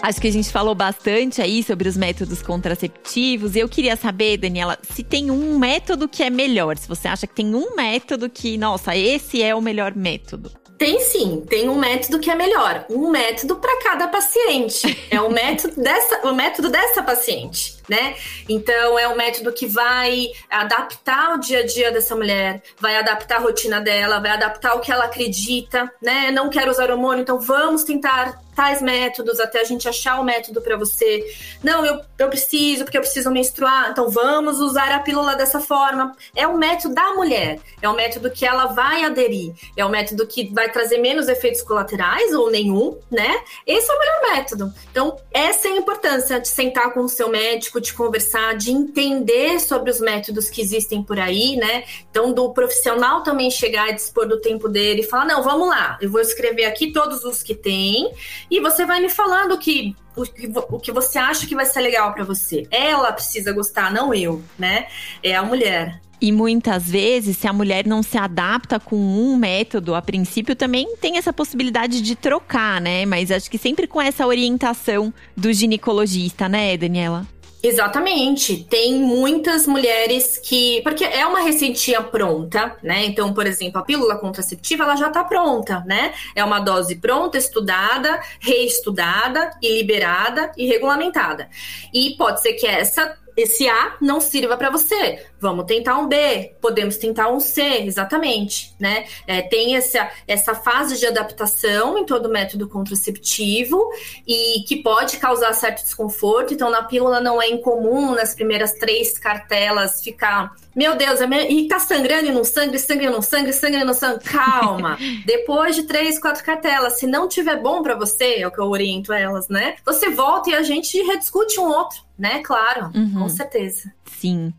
Acho 0.02 0.20
que 0.20 0.28
a 0.28 0.32
gente 0.32 0.50
falou 0.50 0.74
bastante 0.74 1.42
aí 1.42 1.64
sobre 1.64 1.88
os 1.88 1.96
métodos 1.96 2.42
contraceptivos. 2.42 3.56
E 3.56 3.60
eu 3.60 3.70
queria 3.70 3.96
saber, 3.96 4.38
Daniela, 4.38 4.78
se 4.82 5.04
tem 5.04 5.30
um 5.30 5.60
método 5.60 6.10
que 6.10 6.24
é 6.24 6.30
melhor. 6.30 6.78
Se 6.78 6.88
você 6.88 7.08
acha 7.08 7.28
que 7.28 7.36
tem 7.36 7.54
um 7.54 7.76
método 7.76 8.30
que, 8.30 8.58
nossa, 8.58 8.96
esse 8.96 9.44
é 9.44 9.54
o 9.54 9.62
melhor 9.62 9.96
método. 9.96 10.52
Tem 10.78 11.00
sim, 11.00 11.44
tem 11.48 11.70
um 11.70 11.78
método 11.78 12.20
que 12.20 12.32
é 12.32 12.36
melhor. 12.36 12.86
Um 12.90 13.12
método 13.12 13.58
para 13.58 13.84
cada 13.84 14.08
paciente. 14.08 14.98
É 15.12 15.20
o 15.20 15.30
método 15.30 15.82
dessa, 15.82 16.28
o 16.28 16.34
método 16.34 16.70
dessa 16.70 17.04
paciente 17.04 17.81
né? 17.92 18.16
Então 18.48 18.98
é 18.98 19.06
um 19.10 19.18
método 19.18 19.52
que 19.52 19.68
vai 19.68 20.28
adaptar 20.50 21.36
o 21.36 21.40
dia 21.40 21.60
a 21.60 21.66
dia 21.66 21.92
dessa 21.92 22.16
mulher, 22.16 22.64
vai 22.80 22.96
adaptar 22.96 23.36
a 23.36 23.40
rotina 23.40 23.82
dela, 23.82 24.22
vai 24.22 24.32
adaptar 24.32 24.76
o 24.76 24.80
que 24.80 24.90
ela 24.90 25.04
acredita, 25.04 25.92
né? 26.02 26.32
Não 26.32 26.50
quero 26.50 26.72
usar 26.72 26.90
hormônio, 26.90 27.22
então 27.22 27.38
vamos 27.38 27.84
tentar 27.84 28.40
tais 28.56 28.82
métodos 28.82 29.40
até 29.40 29.62
a 29.62 29.64
gente 29.64 29.88
achar 29.90 30.20
o 30.20 30.24
método 30.24 30.62
para 30.62 30.78
você. 30.78 31.26
Não, 31.64 31.86
eu, 31.86 32.02
eu 32.18 32.30
preciso, 32.30 32.84
porque 32.84 32.98
eu 32.98 33.02
preciso 33.02 33.32
menstruar, 33.32 33.90
então 33.92 34.10
vamos 34.10 34.60
usar 34.60 34.92
a 34.92 35.00
pílula 35.00 35.36
dessa 35.36 35.60
forma. 35.60 36.16
É 36.36 36.48
o 36.48 36.58
método 36.58 36.94
da 36.94 37.14
mulher, 37.14 37.60
é 37.82 37.90
o 37.90 37.96
método 37.96 38.30
que 38.30 38.46
ela 38.46 38.68
vai 38.68 39.04
aderir, 39.04 39.54
é 39.76 39.84
o 39.84 39.90
método 39.90 40.28
que 40.28 40.54
vai 40.54 40.70
trazer 40.70 41.00
menos 41.00 41.28
efeitos 41.28 41.62
colaterais 41.62 42.34
ou 42.34 42.52
nenhum, 42.52 42.98
né? 43.10 43.42
Esse 43.66 43.92
é 43.92 43.96
o 43.96 44.00
melhor 44.00 44.36
método. 44.36 44.74
Então, 44.92 45.18
essa 45.34 45.68
é 45.68 45.72
a 45.72 45.78
importância 45.78 46.40
de 46.40 46.48
sentar 46.48 46.94
com 46.94 47.02
o 47.02 47.10
seu 47.10 47.30
médico, 47.30 47.81
de 47.82 47.94
conversar, 47.94 48.56
de 48.56 48.72
entender 48.72 49.60
sobre 49.60 49.92
os 49.92 50.00
métodos 50.00 50.50
que 50.50 50.62
existem 50.62 51.04
por 51.04 51.20
aí, 51.20 51.56
né? 51.56 51.84
Então, 52.10 52.34
do 52.34 52.54
profissional 52.54 53.24
também 53.24 53.50
chegar 53.50 53.90
e 53.90 53.96
dispor 53.96 54.28
do 54.28 54.40
tempo 54.40 54.70
dele 54.70 55.02
e 55.02 55.06
falar: 55.06 55.26
não, 55.26 55.44
vamos 55.44 55.68
lá, 55.68 55.98
eu 56.02 56.10
vou 56.10 56.22
escrever 56.22 56.66
aqui 56.66 56.92
todos 56.92 57.24
os 57.24 57.44
que 57.44 57.56
tem 57.56 58.12
e 58.50 58.60
você 58.60 58.86
vai 58.86 59.00
me 59.00 59.10
falando 59.10 59.58
que 59.58 59.96
o 60.16 60.80
que, 60.80 60.92
você 60.92 61.18
acha 61.18 61.48
que 61.48 61.56
vai 61.56 61.66
ser 61.66 61.82
legal 61.82 62.14
para 62.14 62.24
você. 62.24 62.68
Ela 62.70 63.12
precisa 63.14 63.52
gostar, 63.54 63.92
não 63.92 64.14
eu, 64.14 64.42
né? 64.60 64.88
É 65.24 65.36
a 65.36 65.44
mulher. 65.44 66.02
E 66.22 66.32
muitas 66.32 66.88
vezes, 66.88 67.38
se 67.38 67.48
a 67.48 67.54
mulher 67.54 67.88
não 67.88 68.04
se 68.04 68.16
adapta 68.16 68.80
com 68.80 68.96
um 68.96 69.36
método, 69.36 69.96
a 69.96 70.02
princípio 70.04 70.56
também 70.56 70.96
tem 70.98 71.18
essa 71.18 71.34
possibilidade 71.34 72.00
de 72.00 72.16
trocar, 72.16 72.80
né? 72.80 73.08
Mas 73.08 73.32
acho 73.32 73.50
que 73.50 73.58
sempre 73.58 73.88
com 73.88 74.00
essa 74.00 74.28
orientação 74.28 75.12
do 75.36 75.52
ginecologista, 75.52 76.48
né, 76.48 76.78
Daniela? 76.78 77.26
Exatamente. 77.64 78.64
Tem 78.64 78.96
muitas 78.96 79.68
mulheres 79.68 80.40
que. 80.44 80.82
Porque 80.82 81.04
é 81.04 81.26
uma 81.28 81.42
receitinha 81.42 82.02
pronta, 82.02 82.76
né? 82.82 83.06
Então, 83.06 83.34
por 83.34 83.46
exemplo, 83.46 83.80
a 83.80 83.84
pílula 83.84 84.18
contraceptiva 84.18 84.84
ela 84.84 84.96
já 84.96 85.08
está 85.08 85.24
pronta, 85.24 85.84
né? 85.86 86.14
É 86.36 86.44
uma 86.44 86.60
dose 86.60 86.96
pronta, 86.96 87.38
estudada, 87.38 88.20
reestudada 88.40 89.52
e 89.62 89.78
liberada 89.78 90.52
e 90.58 90.66
regulamentada. 90.66 91.50
E 91.94 92.16
pode 92.18 92.42
ser 92.42 92.54
que 92.54 92.66
essa 92.66 93.16
esse 93.42 93.68
A 93.68 93.96
não 94.02 94.20
sirva 94.22 94.58
para 94.58 94.70
você. 94.70 95.26
Vamos 95.40 95.66
tentar 95.66 95.98
um 95.98 96.08
B, 96.08 96.56
podemos 96.62 96.98
tentar 96.98 97.30
um 97.30 97.40
C, 97.40 97.62
exatamente, 97.62 98.74
né? 98.80 99.06
É, 99.26 99.42
tem 99.42 99.76
essa, 99.76 100.10
essa 100.28 100.54
fase 100.54 101.00
de 101.00 101.06
adaptação 101.06 101.98
em 101.98 102.06
todo 102.06 102.30
método 102.30 102.70
contraceptivo 102.70 103.90
e 104.28 104.64
que 104.68 104.78
pode 104.78 105.18
causar 105.18 105.54
certo 105.54 105.84
desconforto. 105.84 106.54
Então, 106.54 106.70
na 106.70 106.84
pílula 106.84 107.20
não 107.20 107.42
é 107.42 107.50
incomum 107.50 108.12
nas 108.12 108.36
primeiras 108.36 108.74
três 108.74 109.18
cartelas 109.18 110.04
ficar, 110.04 110.56
meu 110.76 110.96
Deus, 110.96 111.22
é 111.22 111.28
minha... 111.28 111.50
e 111.50 111.68
tá 111.68 111.80
sangrando 111.80 112.28
e 112.28 112.32
não 112.32 112.44
sangue, 112.44 112.78
sangue 112.78 113.10
não 113.10 113.22
sangue, 113.22 113.52
sangue 113.52 113.84
não 113.84 113.94
sangue. 113.94 114.24
Calma. 114.26 114.98
Depois 115.26 115.76
de 115.76 115.84
três, 115.84 116.20
quatro 116.20 116.44
cartelas, 116.44 117.00
se 117.00 117.08
não 117.08 117.28
tiver 117.28 117.58
bom 117.58 117.82
para 117.82 117.96
você, 117.96 118.36
é 118.36 118.48
o 118.48 118.52
que 118.52 118.60
eu 118.60 118.70
oriento 118.70 119.12
elas, 119.12 119.48
né? 119.50 119.76
Você 119.86 120.10
volta 120.10 120.50
e 120.50 120.56
a 120.56 120.62
gente 120.62 121.02
rediscute 121.02 121.60
um 121.60 121.68
outro, 121.68 122.00
né? 122.22 122.42
Claro, 122.44 122.92
uhum. 122.96 123.24
com 123.24 123.30
certeza. 123.30 123.92
Sim. 124.06 124.54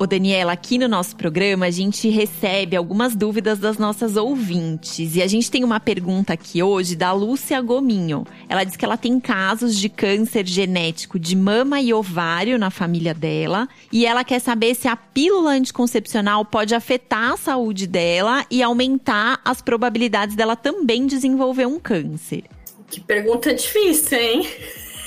Ô 0.00 0.06
Daniela, 0.06 0.52
aqui 0.52 0.78
no 0.78 0.86
nosso 0.86 1.16
programa 1.16 1.66
a 1.66 1.70
gente 1.72 2.08
recebe 2.08 2.76
algumas 2.76 3.16
dúvidas 3.16 3.58
das 3.58 3.78
nossas 3.78 4.14
ouvintes. 4.14 5.16
E 5.16 5.22
a 5.22 5.26
gente 5.26 5.50
tem 5.50 5.64
uma 5.64 5.80
pergunta 5.80 6.32
aqui 6.32 6.62
hoje 6.62 6.94
da 6.94 7.10
Lúcia 7.10 7.60
Gominho. 7.60 8.24
Ela 8.48 8.62
diz 8.62 8.76
que 8.76 8.84
ela 8.84 8.96
tem 8.96 9.18
casos 9.18 9.76
de 9.76 9.88
câncer 9.88 10.46
genético 10.46 11.18
de 11.18 11.34
mama 11.34 11.80
e 11.80 11.92
ovário 11.92 12.60
na 12.60 12.70
família 12.70 13.12
dela. 13.12 13.68
E 13.90 14.06
ela 14.06 14.22
quer 14.22 14.38
saber 14.38 14.76
se 14.76 14.86
a 14.86 14.94
pílula 14.94 15.50
anticoncepcional 15.50 16.44
pode 16.44 16.76
afetar 16.76 17.32
a 17.32 17.36
saúde 17.36 17.88
dela 17.88 18.46
e 18.48 18.62
aumentar 18.62 19.40
as 19.44 19.60
probabilidades 19.60 20.36
dela 20.36 20.54
também 20.54 21.08
desenvolver 21.08 21.66
um 21.66 21.80
câncer. 21.80 22.44
Que 22.88 23.00
pergunta 23.00 23.52
difícil, 23.52 24.16
hein? 24.16 24.48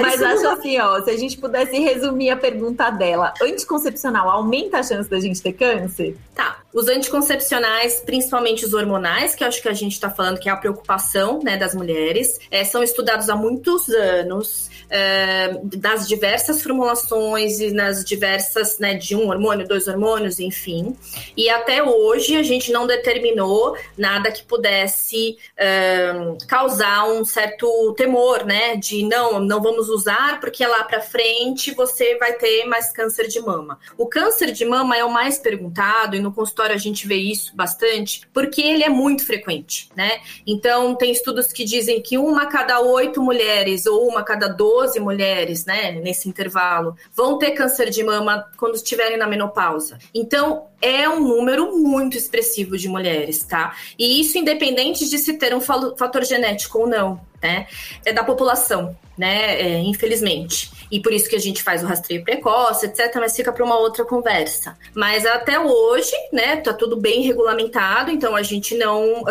Mas 0.00 0.22
acho 0.22 0.48
assim, 0.48 0.78
ó, 0.78 1.00
se 1.02 1.10
a 1.10 1.16
gente 1.16 1.38
pudesse 1.38 1.78
resumir 1.78 2.30
a 2.30 2.36
pergunta 2.36 2.90
dela, 2.90 3.32
anticoncepcional 3.42 4.28
aumenta 4.28 4.78
a 4.78 4.82
chance 4.82 5.08
da 5.08 5.18
gente 5.20 5.40
ter 5.40 5.52
câncer? 5.52 6.16
Tá. 6.34 6.57
Os 6.72 6.86
anticoncepcionais, 6.86 8.00
principalmente 8.00 8.64
os 8.64 8.74
hormonais, 8.74 9.34
que 9.34 9.42
acho 9.42 9.62
que 9.62 9.68
a 9.68 9.72
gente 9.72 9.92
está 9.92 10.10
falando 10.10 10.38
que 10.38 10.50
é 10.50 10.52
a 10.52 10.56
preocupação 10.56 11.40
né, 11.42 11.56
das 11.56 11.74
mulheres, 11.74 12.38
é, 12.50 12.62
são 12.62 12.82
estudados 12.82 13.30
há 13.30 13.34
muitos 13.34 13.88
anos, 13.88 14.68
é, 14.90 15.58
das 15.64 16.06
diversas 16.06 16.62
formulações 16.62 17.58
e 17.60 17.72
nas 17.72 18.04
diversas, 18.04 18.78
né, 18.78 18.94
de 18.94 19.16
um 19.16 19.28
hormônio, 19.28 19.66
dois 19.66 19.88
hormônios, 19.88 20.38
enfim. 20.38 20.94
E 21.34 21.48
até 21.48 21.82
hoje 21.82 22.36
a 22.36 22.42
gente 22.42 22.70
não 22.70 22.86
determinou 22.86 23.74
nada 23.96 24.30
que 24.30 24.42
pudesse 24.42 25.38
é, 25.56 26.12
causar 26.46 27.08
um 27.08 27.24
certo 27.24 27.94
temor, 27.96 28.44
né, 28.44 28.76
de 28.76 29.04
não, 29.04 29.40
não 29.40 29.62
vamos 29.62 29.88
usar 29.88 30.38
porque 30.38 30.66
lá 30.66 30.84
para 30.84 31.00
frente 31.00 31.72
você 31.72 32.16
vai 32.18 32.34
ter 32.34 32.66
mais 32.66 32.92
câncer 32.92 33.26
de 33.26 33.40
mama. 33.40 33.78
O 33.96 34.06
câncer 34.06 34.52
de 34.52 34.66
mama 34.66 34.96
é 34.96 35.04
o 35.04 35.10
mais 35.10 35.38
perguntado 35.38 36.14
e 36.14 36.20
no 36.20 36.30
consultório 36.30 36.57
consultório 36.58 36.74
a 36.74 36.78
gente 36.78 37.06
vê 37.06 37.14
isso 37.14 37.54
bastante, 37.54 38.22
porque 38.32 38.60
ele 38.60 38.82
é 38.82 38.88
muito 38.88 39.24
frequente, 39.24 39.88
né? 39.94 40.20
Então, 40.46 40.94
tem 40.96 41.12
estudos 41.12 41.52
que 41.52 41.64
dizem 41.64 42.02
que 42.02 42.18
uma 42.18 42.46
cada 42.46 42.80
oito 42.80 43.22
mulheres 43.22 43.86
ou 43.86 44.08
uma 44.08 44.24
cada 44.24 44.48
doze 44.48 44.98
mulheres, 44.98 45.64
né, 45.64 45.92
nesse 45.92 46.28
intervalo, 46.28 46.96
vão 47.14 47.38
ter 47.38 47.52
câncer 47.52 47.90
de 47.90 48.02
mama 48.02 48.44
quando 48.56 48.74
estiverem 48.74 49.16
na 49.16 49.26
menopausa. 49.26 49.98
Então, 50.12 50.66
é 50.80 51.08
um 51.08 51.20
número 51.20 51.76
muito 51.78 52.16
expressivo 52.16 52.76
de 52.76 52.88
mulheres, 52.88 53.40
tá? 53.40 53.76
E 53.98 54.20
isso 54.20 54.38
independente 54.38 55.08
de 55.08 55.18
se 55.18 55.34
ter 55.34 55.54
um 55.54 55.60
fator 55.60 56.24
genético 56.24 56.80
ou 56.80 56.86
não, 56.86 57.20
né? 57.42 57.66
É 58.04 58.12
da 58.12 58.24
população, 58.24 58.96
né? 59.16 59.60
É, 59.60 59.78
infelizmente. 59.78 60.70
E 60.90 61.00
por 61.00 61.12
isso 61.12 61.28
que 61.28 61.36
a 61.36 61.40
gente 61.40 61.62
faz 61.62 61.82
o 61.82 61.86
rastreio 61.86 62.24
precoce, 62.24 62.86
etc. 62.86 63.14
Mas 63.16 63.36
fica 63.36 63.52
para 63.52 63.64
uma 63.64 63.78
outra 63.78 64.04
conversa. 64.04 64.76
Mas 64.94 65.26
até 65.26 65.60
hoje, 65.60 66.12
né? 66.32 66.56
Tá 66.56 66.72
tudo 66.72 66.96
bem 66.96 67.22
regulamentado, 67.22 68.10
então 68.10 68.34
a 68.34 68.42
gente 68.42 68.76
não 68.76 69.24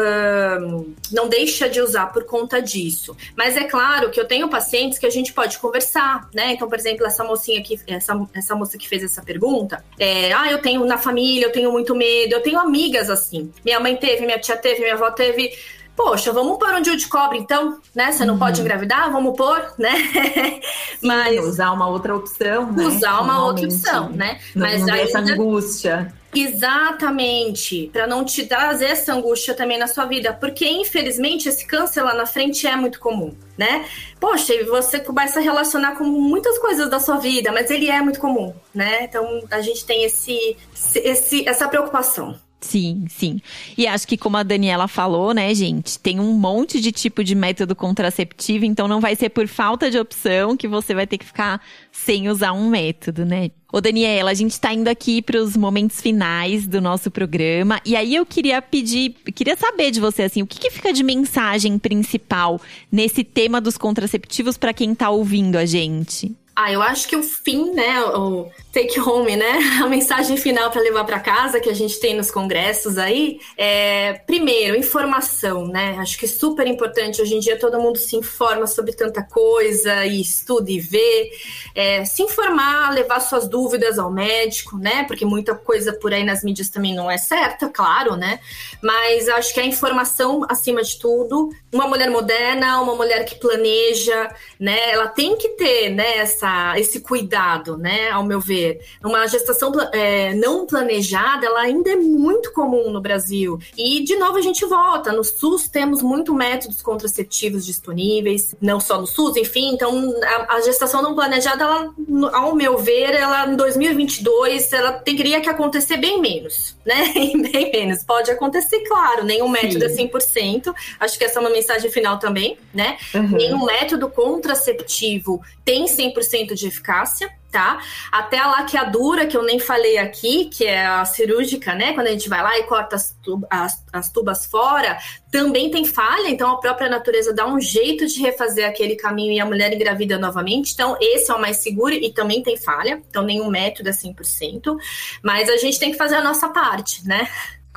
não 1.11 1.27
deixa 1.27 1.69
de 1.69 1.81
usar 1.81 2.07
por 2.07 2.25
conta 2.25 2.61
disso. 2.61 3.15
Mas 3.35 3.57
é 3.57 3.63
claro 3.63 4.09
que 4.09 4.19
eu 4.19 4.25
tenho 4.25 4.49
pacientes 4.49 4.99
que 4.99 5.05
a 5.05 5.09
gente 5.09 5.33
pode 5.33 5.57
conversar, 5.57 6.29
né? 6.33 6.53
Então, 6.53 6.69
por 6.69 6.77
exemplo, 6.77 7.05
essa 7.05 7.23
mocinha 7.23 7.59
aqui, 7.59 7.79
essa, 7.87 8.27
essa 8.33 8.55
moça 8.55 8.77
que 8.77 8.87
fez 8.87 9.03
essa 9.03 9.21
pergunta, 9.21 9.83
é, 9.97 10.31
ah, 10.33 10.51
eu 10.51 10.59
tenho 10.59 10.85
na 10.85 10.97
família, 10.97 11.45
eu 11.45 11.51
tenho 11.51 11.71
muito 11.71 11.95
medo, 11.95 12.33
eu 12.33 12.41
tenho 12.41 12.59
amigas 12.59 13.09
assim. 13.09 13.51
Minha 13.63 13.79
mãe 13.79 13.95
teve, 13.95 14.25
minha 14.25 14.39
tia 14.39 14.57
teve, 14.57 14.81
minha 14.81 14.93
avó 14.93 15.11
teve 15.11 15.51
poxa, 15.97 16.31
vamos 16.31 16.59
pôr 16.59 16.75
um 16.75 16.81
dia 16.81 16.95
de 16.95 17.07
cobre 17.07 17.39
então, 17.39 17.79
né? 17.93 18.11
Você 18.11 18.23
não 18.23 18.35
uhum. 18.35 18.39
pode 18.39 18.61
engravidar, 18.61 19.11
vamos 19.11 19.35
pôr, 19.35 19.73
né? 19.79 19.91
Sim, 21.01 21.07
Mas 21.07 21.43
usar 21.43 21.71
uma 21.71 21.87
outra 21.87 22.15
opção, 22.15 22.71
né? 22.71 22.85
Usar 22.85 23.19
uma 23.19 23.43
outra 23.43 23.65
opção, 23.65 24.09
né? 24.11 24.39
Não, 24.55 24.67
Mas 24.67 24.85
não 24.85 24.93
ainda... 24.93 25.03
essa 25.03 25.19
angústia. 25.19 26.13
Exatamente, 26.35 27.89
para 27.91 28.05
não 28.05 28.23
te 28.23 28.45
trazer 28.45 28.87
essa 28.87 29.13
angústia 29.13 29.55
também 29.55 29.79
na 29.79 29.87
sua 29.87 30.05
vida, 30.05 30.33
porque 30.33 30.67
infelizmente 30.67 31.49
esse 31.49 31.65
câncer 31.65 32.03
lá 32.03 32.13
na 32.13 32.27
frente 32.27 32.67
é 32.67 32.75
muito 32.75 32.99
comum, 32.99 33.35
né? 33.57 33.85
Poxa, 34.19 34.53
você 34.65 34.99
começa 34.99 35.39
a 35.39 35.41
relacionar 35.41 35.95
com 35.95 36.03
muitas 36.03 36.59
coisas 36.59 36.89
da 36.89 36.99
sua 36.99 37.17
vida, 37.17 37.51
mas 37.51 37.71
ele 37.71 37.89
é 37.89 38.01
muito 38.01 38.19
comum, 38.19 38.53
né? 38.75 39.05
Então 39.05 39.41
a 39.49 39.61
gente 39.61 39.83
tem 39.83 40.03
esse, 40.03 40.55
esse 40.95 41.47
essa 41.47 41.67
preocupação. 41.67 42.37
Sim, 42.59 43.05
sim. 43.07 43.39
E 43.77 43.85
acho 43.85 44.07
que 44.07 44.17
como 44.17 44.35
a 44.35 44.43
Daniela 44.43 44.87
falou, 44.87 45.33
né, 45.33 45.53
gente, 45.53 45.99
tem 45.99 46.19
um 46.19 46.33
monte 46.33 46.81
de 46.81 46.91
tipo 46.91 47.23
de 47.23 47.35
método 47.35 47.75
contraceptivo, 47.75 48.65
então 48.65 48.87
não 48.87 48.99
vai 48.99 49.15
ser 49.15 49.29
por 49.29 49.47
falta 49.47 49.91
de 49.91 49.99
opção 49.99 50.57
que 50.57 50.67
você 50.67 50.93
vai 50.93 51.05
ter 51.05 51.19
que 51.19 51.25
ficar 51.25 51.61
sem 51.91 52.29
usar 52.29 52.53
um 52.53 52.67
método, 52.67 53.25
né? 53.25 53.51
Ô 53.71 53.79
Daniela, 53.79 54.31
a 54.31 54.33
gente 54.33 54.59
tá 54.59 54.73
indo 54.73 54.87
aqui 54.87 55.21
para 55.21 55.39
os 55.39 55.55
momentos 55.55 56.01
finais 56.01 56.65
do 56.65 56.81
nosso 56.81 57.11
programa, 57.11 57.79
e 57.85 57.95
aí 57.95 58.15
eu 58.15 58.25
queria 58.25 58.61
pedir, 58.61 59.15
queria 59.35 59.55
saber 59.55 59.91
de 59.91 59.99
você 59.99 60.23
assim, 60.23 60.41
o 60.41 60.47
que, 60.47 60.59
que 60.59 60.71
fica 60.71 60.91
de 60.91 61.03
mensagem 61.03 61.77
principal 61.77 62.59
nesse 62.91 63.23
tema 63.23 63.61
dos 63.61 63.77
contraceptivos 63.77 64.57
para 64.57 64.73
quem 64.73 64.95
tá 64.95 65.09
ouvindo 65.09 65.57
a 65.57 65.65
gente? 65.65 66.35
Ah, 66.55 66.71
eu 66.71 66.81
acho 66.81 67.07
que 67.07 67.15
o 67.15 67.21
fim, 67.21 67.71
né, 67.71 68.01
o 68.01 68.49
take 68.77 68.99
home, 68.99 69.35
né, 69.35 69.59
a 69.81 69.87
mensagem 69.87 70.37
final 70.37 70.69
para 70.69 70.81
levar 70.81 71.03
para 71.03 71.19
casa 71.19 71.59
que 71.59 71.69
a 71.69 71.73
gente 71.73 71.99
tem 71.99 72.15
nos 72.15 72.29
congressos 72.29 72.99
aí, 72.99 73.39
é 73.57 74.13
primeiro 74.27 74.77
informação, 74.77 75.67
né? 75.67 75.97
Acho 75.99 76.17
que 76.17 76.25
é 76.25 76.27
super 76.27 76.67
importante. 76.67 77.21
Hoje 77.21 77.35
em 77.35 77.39
dia 77.39 77.57
todo 77.57 77.79
mundo 77.79 77.97
se 77.97 78.15
informa 78.15 78.67
sobre 78.67 78.93
tanta 78.93 79.23
coisa 79.23 80.05
e 80.05 80.21
estuda 80.21 80.69
e 80.69 80.79
vê. 80.79 81.31
É, 81.73 82.05
se 82.05 82.21
informar, 82.21 82.93
levar 82.93 83.19
suas 83.19 83.47
dúvidas 83.47 83.97
ao 83.97 84.11
médico, 84.11 84.77
né? 84.77 85.03
Porque 85.05 85.25
muita 85.25 85.55
coisa 85.55 85.93
por 85.93 86.13
aí 86.13 86.23
nas 86.23 86.43
mídias 86.43 86.69
também 86.69 86.93
não 86.93 87.09
é 87.09 87.17
certa, 87.17 87.69
claro, 87.69 88.15
né? 88.15 88.39
Mas 88.81 89.27
acho 89.29 89.53
que 89.53 89.59
a 89.59 89.65
informação 89.65 90.45
acima 90.47 90.83
de 90.83 90.99
tudo. 90.99 91.49
Uma 91.71 91.87
mulher 91.87 92.09
moderna, 92.09 92.81
uma 92.81 92.95
mulher 92.95 93.25
que 93.25 93.35
planeja, 93.35 94.33
né? 94.59 94.91
Ela 94.91 95.07
tem 95.07 95.35
que 95.35 95.49
ter, 95.49 95.89
né? 95.89 96.17
Essa 96.17 96.79
esse 96.79 96.99
cuidado, 96.99 97.77
né? 97.77 98.09
Ao 98.09 98.23
meu 98.23 98.39
ver. 98.39 98.66
Uma 99.03 99.27
gestação 99.27 99.71
é, 99.91 100.33
não 100.35 100.65
planejada, 100.65 101.45
ela 101.45 101.61
ainda 101.61 101.91
é 101.91 101.95
muito 101.95 102.51
comum 102.51 102.89
no 102.89 103.01
Brasil. 103.01 103.59
E, 103.77 104.03
de 104.03 104.15
novo, 104.15 104.37
a 104.37 104.41
gente 104.41 104.65
volta. 104.65 105.11
No 105.11 105.23
SUS 105.23 105.67
temos 105.67 106.01
muito 106.01 106.33
métodos 106.33 106.81
contraceptivos 106.81 107.65
disponíveis, 107.65 108.55
não 108.61 108.79
só 108.79 108.99
no 108.99 109.07
SUS, 109.07 109.35
enfim. 109.37 109.73
Então, 109.73 110.13
a, 110.23 110.55
a 110.55 110.61
gestação 110.61 111.01
não 111.01 111.15
planejada, 111.15 111.63
ela, 111.63 111.93
ao 112.33 112.55
meu 112.55 112.77
ver, 112.77 113.13
ela 113.13 113.47
em 113.47 113.55
2022, 113.55 114.73
ela 114.73 114.93
teria 114.93 115.41
que 115.41 115.49
acontecer 115.49 115.97
bem 115.97 116.19
menos, 116.21 116.75
né? 116.85 117.13
bem 117.51 117.71
menos. 117.71 118.03
Pode 118.03 118.31
acontecer, 118.31 118.79
claro, 118.81 119.23
nenhum 119.23 119.49
método 119.49 119.87
Sim. 119.89 120.05
é 120.05 120.09
100%. 120.09 120.73
Acho 120.99 121.17
que 121.17 121.25
essa 121.25 121.39
é 121.39 121.41
uma 121.41 121.49
mensagem 121.49 121.89
final 121.91 122.19
também, 122.19 122.57
né? 122.73 122.97
Uhum. 123.13 123.29
Nenhum 123.29 123.65
método 123.65 124.09
contraceptivo 124.09 125.41
tem 125.63 125.85
100% 125.85 126.53
de 126.53 126.67
eficácia, 126.67 127.29
tá? 127.57 127.81
Até 128.11 128.37
a 128.37 128.45
laqueadura, 128.45 129.25
que 129.25 129.35
eu 129.35 129.41
nem 129.41 129.57
falei 129.57 129.97
aqui, 129.97 130.45
que 130.45 130.63
é 130.63 130.85
a 130.85 131.03
cirúrgica, 131.05 131.73
né? 131.73 131.91
Quando 131.93 132.05
a 132.05 132.11
gente 132.11 132.29
vai 132.29 132.43
lá 132.43 132.55
e 132.59 132.63
corta 132.63 132.95
as, 132.95 133.17
tubas, 133.23 133.49
as, 133.49 133.83
as 133.91 134.11
tubas 134.11 134.45
fora, 134.45 134.95
também 135.31 135.71
tem 135.71 135.83
falha, 135.83 136.29
então 136.29 136.51
a 136.51 136.59
própria 136.59 136.87
natureza 136.87 137.33
dá 137.33 137.47
um 137.47 137.59
jeito 137.59 138.05
de 138.05 138.21
refazer 138.21 138.69
aquele 138.69 138.95
caminho 138.95 139.33
e 139.33 139.39
a 139.39 139.45
mulher 139.45 139.73
engravida 139.73 140.19
novamente. 140.19 140.71
Então, 140.73 140.95
esse 141.01 141.31
é 141.31 141.33
o 141.33 141.41
mais 141.41 141.57
seguro 141.57 141.95
e 141.95 142.13
também 142.13 142.43
tem 142.43 142.57
falha, 142.57 143.01
então 143.09 143.23
nenhum 143.23 143.49
método 143.49 143.89
é 143.89 143.91
100%, 143.91 144.77
mas 145.23 145.49
a 145.49 145.57
gente 145.57 145.79
tem 145.79 145.89
que 145.91 145.97
fazer 145.97 146.17
a 146.17 146.23
nossa 146.23 146.49
parte, 146.49 147.07
né? 147.07 147.27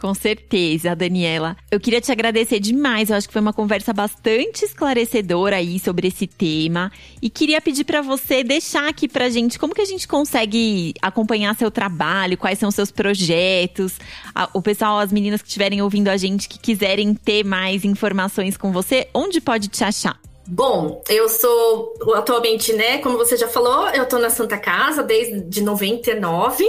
Com 0.00 0.14
certeza, 0.14 0.96
Daniela. 0.96 1.58
Eu 1.70 1.78
queria 1.78 2.00
te 2.00 2.10
agradecer 2.10 2.58
demais. 2.58 3.10
Eu 3.10 3.16
acho 3.16 3.26
que 3.26 3.34
foi 3.34 3.42
uma 3.42 3.52
conversa 3.52 3.92
bastante 3.92 4.64
esclarecedora 4.64 5.56
aí 5.56 5.78
sobre 5.78 6.08
esse 6.08 6.26
tema. 6.26 6.90
E 7.20 7.28
queria 7.28 7.60
pedir 7.60 7.84
para 7.84 8.00
você 8.00 8.42
deixar 8.42 8.88
aqui 8.88 9.06
pra 9.06 9.28
gente 9.28 9.58
como 9.58 9.74
que 9.74 9.82
a 9.82 9.84
gente 9.84 10.08
consegue 10.08 10.94
acompanhar 11.02 11.54
seu 11.54 11.70
trabalho, 11.70 12.38
quais 12.38 12.58
são 12.58 12.70
seus 12.70 12.90
projetos. 12.90 13.98
O 14.54 14.62
pessoal, 14.62 14.98
as 15.00 15.12
meninas 15.12 15.42
que 15.42 15.48
estiverem 15.48 15.82
ouvindo 15.82 16.08
a 16.08 16.16
gente, 16.16 16.48
que 16.48 16.58
quiserem 16.58 17.12
ter 17.12 17.44
mais 17.44 17.84
informações 17.84 18.56
com 18.56 18.72
você, 18.72 19.06
onde 19.12 19.38
pode 19.38 19.68
te 19.68 19.84
achar? 19.84 20.18
Bom, 20.52 21.00
eu 21.08 21.28
sou 21.28 21.94
atualmente, 22.16 22.72
né, 22.72 22.98
como 22.98 23.16
você 23.16 23.36
já 23.36 23.46
falou, 23.46 23.88
eu 23.90 24.04
tô 24.04 24.18
na 24.18 24.30
Santa 24.30 24.58
Casa 24.58 25.00
desde 25.00 25.62
99. 25.62 26.68